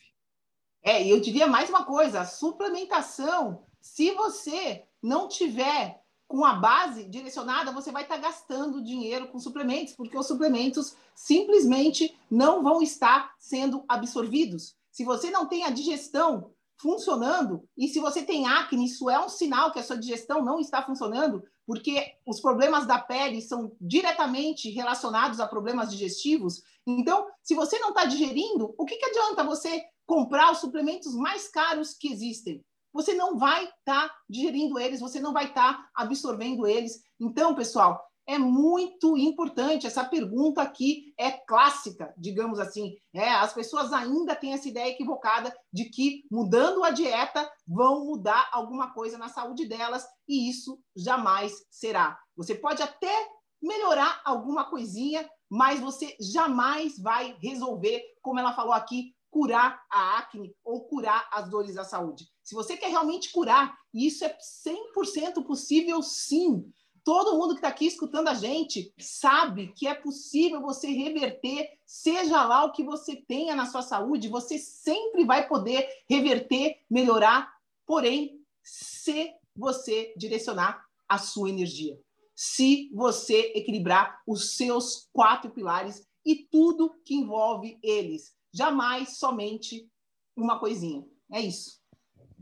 [0.83, 6.02] É, e eu diria mais uma coisa: a suplementação, se você não tiver
[6.33, 12.17] com a base direcionada, você vai estar gastando dinheiro com suplementos, porque os suplementos simplesmente
[12.31, 14.75] não vão estar sendo absorvidos.
[14.91, 19.29] Se você não tem a digestão funcionando, e se você tem acne, isso é um
[19.29, 24.71] sinal que a sua digestão não está funcionando, porque os problemas da pele são diretamente
[24.71, 26.63] relacionados a problemas digestivos.
[26.87, 31.47] Então, se você não está digerindo, o que, que adianta você comprar os suplementos mais
[31.47, 32.65] caros que existem?
[32.93, 37.03] Você não vai estar tá digerindo eles, você não vai estar tá absorvendo eles.
[37.21, 39.87] Então, pessoal, é muito importante.
[39.87, 42.95] Essa pergunta aqui é clássica, digamos assim.
[43.15, 48.49] É, as pessoas ainda têm essa ideia equivocada de que mudando a dieta vão mudar
[48.53, 52.19] alguma coisa na saúde delas e isso jamais será.
[52.37, 53.13] Você pode até
[53.61, 60.55] melhorar alguma coisinha, mas você jamais vai resolver, como ela falou aqui, curar a acne
[60.65, 62.27] ou curar as dores da saúde.
[62.43, 66.73] Se você quer realmente curar, e isso é 100% possível sim,
[67.05, 72.45] Todo mundo que está aqui escutando a gente sabe que é possível você reverter, seja
[72.45, 77.53] lá o que você tenha na sua saúde, você sempre vai poder reverter, melhorar,
[77.85, 82.01] porém, se você direcionar a sua energia,
[82.37, 89.91] se você equilibrar os seus quatro pilares e tudo que envolve eles, jamais somente
[90.37, 91.05] uma coisinha.
[91.33, 91.82] É isso.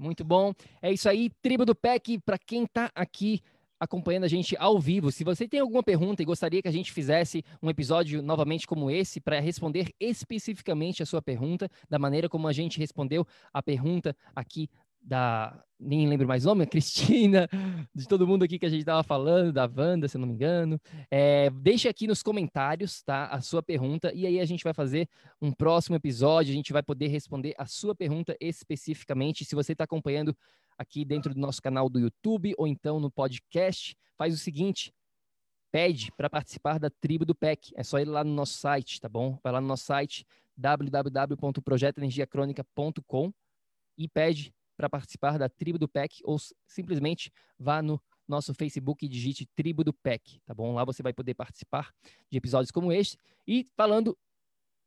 [0.01, 0.55] Muito bom.
[0.81, 3.43] É isso aí, tribo do PEC, para quem está aqui
[3.79, 5.13] acompanhando a gente ao vivo.
[5.13, 8.91] Se você tem alguma pergunta e gostaria que a gente fizesse um episódio novamente como
[8.91, 14.17] esse para responder especificamente a sua pergunta, da maneira como a gente respondeu a pergunta
[14.35, 14.71] aqui
[15.01, 15.65] da.
[15.83, 17.49] Nem lembro mais o nome, a Cristina,
[17.95, 20.79] de todo mundo aqui que a gente estava falando, da Wanda, se não me engano.
[21.11, 23.29] É, deixe aqui nos comentários, tá?
[23.29, 25.09] A sua pergunta, e aí a gente vai fazer
[25.41, 29.43] um próximo episódio, a gente vai poder responder a sua pergunta especificamente.
[29.43, 30.37] Se você está acompanhando
[30.77, 34.93] aqui dentro do nosso canal do YouTube ou então no podcast, faz o seguinte:
[35.73, 37.73] pede para participar da tribo do PEC.
[37.75, 39.39] É só ir lá no nosso site, tá bom?
[39.43, 40.27] Vai lá no nosso site
[40.57, 43.33] www.projetoenergiacronica.com
[43.97, 49.09] e pede para participar da tribo do PEC ou simplesmente vá no nosso Facebook e
[49.09, 50.73] digite Tribo do PEC, tá bom?
[50.73, 51.93] Lá você vai poder participar
[52.31, 53.19] de episódios como este.
[53.47, 54.17] E falando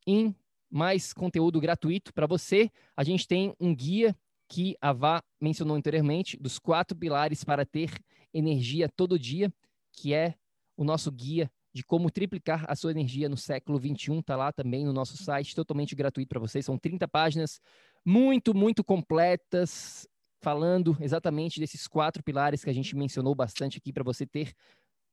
[0.07, 0.35] em
[0.71, 4.17] mais conteúdo gratuito para você, a gente tem um guia
[4.47, 7.91] que a Vá mencionou anteriormente, dos quatro pilares para ter
[8.33, 9.53] energia todo dia,
[9.91, 10.33] que é
[10.75, 14.85] o nosso guia de como triplicar a sua energia no século 21, está lá também
[14.85, 16.65] no nosso site, totalmente gratuito para vocês.
[16.65, 17.59] São 30 páginas
[18.05, 20.07] muito, muito completas,
[20.41, 24.53] falando exatamente desses quatro pilares que a gente mencionou bastante aqui para você ter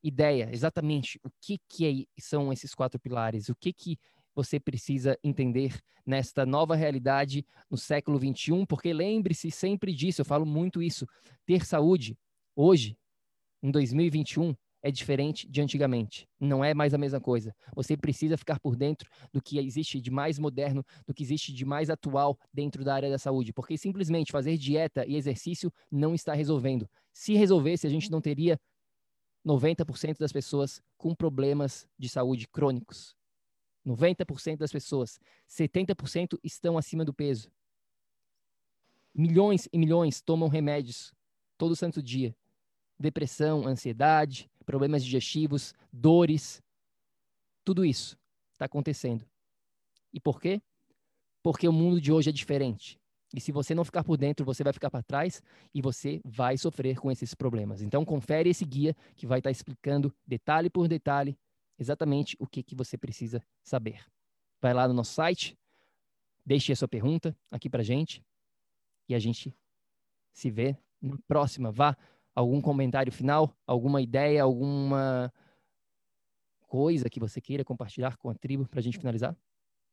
[0.03, 3.99] ideia exatamente o que, que é, são esses quatro pilares, o que, que
[4.35, 10.47] você precisa entender nesta nova realidade no século 21, porque lembre-se sempre disso, eu falo
[10.47, 11.07] muito isso.
[11.45, 12.19] Ter saúde
[12.57, 12.97] hoje,
[13.63, 16.29] em 2021, é diferente de antigamente.
[16.39, 17.55] Não é mais a mesma coisa.
[17.75, 21.65] Você precisa ficar por dentro do que existe de mais moderno, do que existe de
[21.65, 26.33] mais atual dentro da área da saúde, porque simplesmente fazer dieta e exercício não está
[26.35, 26.89] resolvendo.
[27.13, 28.59] Se resolvesse, a gente não teria
[29.47, 33.15] 90% das pessoas com problemas de saúde crônicos.
[33.87, 35.19] 90% das pessoas,
[35.49, 37.51] 70% estão acima do peso.
[39.15, 41.13] Milhões e milhões tomam remédios
[41.57, 42.35] todo santo dia.
[42.99, 46.63] Depressão, ansiedade, problemas digestivos, dores.
[47.65, 48.17] Tudo isso
[48.53, 49.27] está acontecendo.
[50.15, 50.63] E por quê?
[51.43, 52.97] Porque o mundo de hoje é diferente.
[53.35, 55.43] E se você não ficar por dentro, você vai ficar para trás
[55.75, 57.83] e você vai sofrer com esses problemas.
[57.83, 61.37] Então, confere esse guia que vai estar tá explicando detalhe por detalhe
[61.77, 64.05] exatamente o que, que você precisa saber.
[64.61, 65.59] Vai lá no nosso site,
[66.47, 68.23] deixe a sua pergunta aqui para gente
[69.09, 69.53] e a gente
[70.33, 71.73] se vê na próxima.
[71.73, 71.97] Vá
[72.35, 75.33] algum comentário final, alguma ideia, alguma
[76.69, 79.37] coisa que você queira compartilhar com a tribo para a gente finalizar?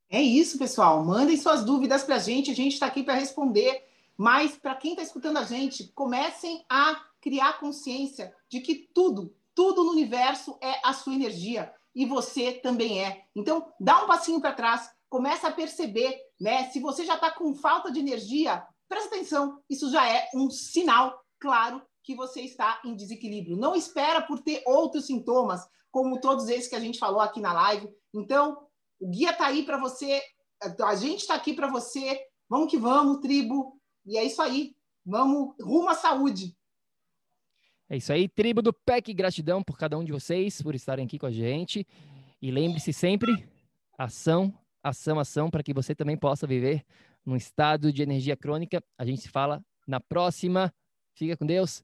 [0.10, 1.04] É isso, pessoal.
[1.04, 2.52] Mandem suas dúvidas para a gente.
[2.52, 3.84] A gente está aqui para responder.
[4.16, 9.84] Mas para quem está escutando a gente, comecem a criar consciência de que tudo, tudo
[9.84, 13.26] no universo é a sua energia e você também é.
[13.36, 16.70] Então, dá um passinho para trás, começa a perceber, né?
[16.70, 19.62] Se você já está com falta de energia, presta atenção.
[19.70, 23.58] Isso já é um sinal claro que você está em desequilíbrio.
[23.58, 27.51] Não espera por ter outros sintomas, como todos esses que a gente falou aqui na
[27.51, 27.89] live.
[28.14, 28.66] Então,
[28.97, 30.22] o guia está aí para você,
[30.62, 32.18] a gente está aqui para você.
[32.47, 33.78] Vamos que vamos, tribo.
[34.05, 34.74] E é isso aí.
[35.05, 36.55] Vamos rumo à saúde.
[37.89, 41.20] É isso aí, tribo do PEC, gratidão por cada um de vocês, por estarem aqui
[41.20, 41.86] com a gente.
[42.41, 43.45] E lembre-se sempre,
[43.97, 46.86] ação, ação, ação, para que você também possa viver
[47.26, 48.82] num estado de energia crônica.
[48.97, 50.74] A gente se fala na próxima.
[51.14, 51.84] Fica com Deus.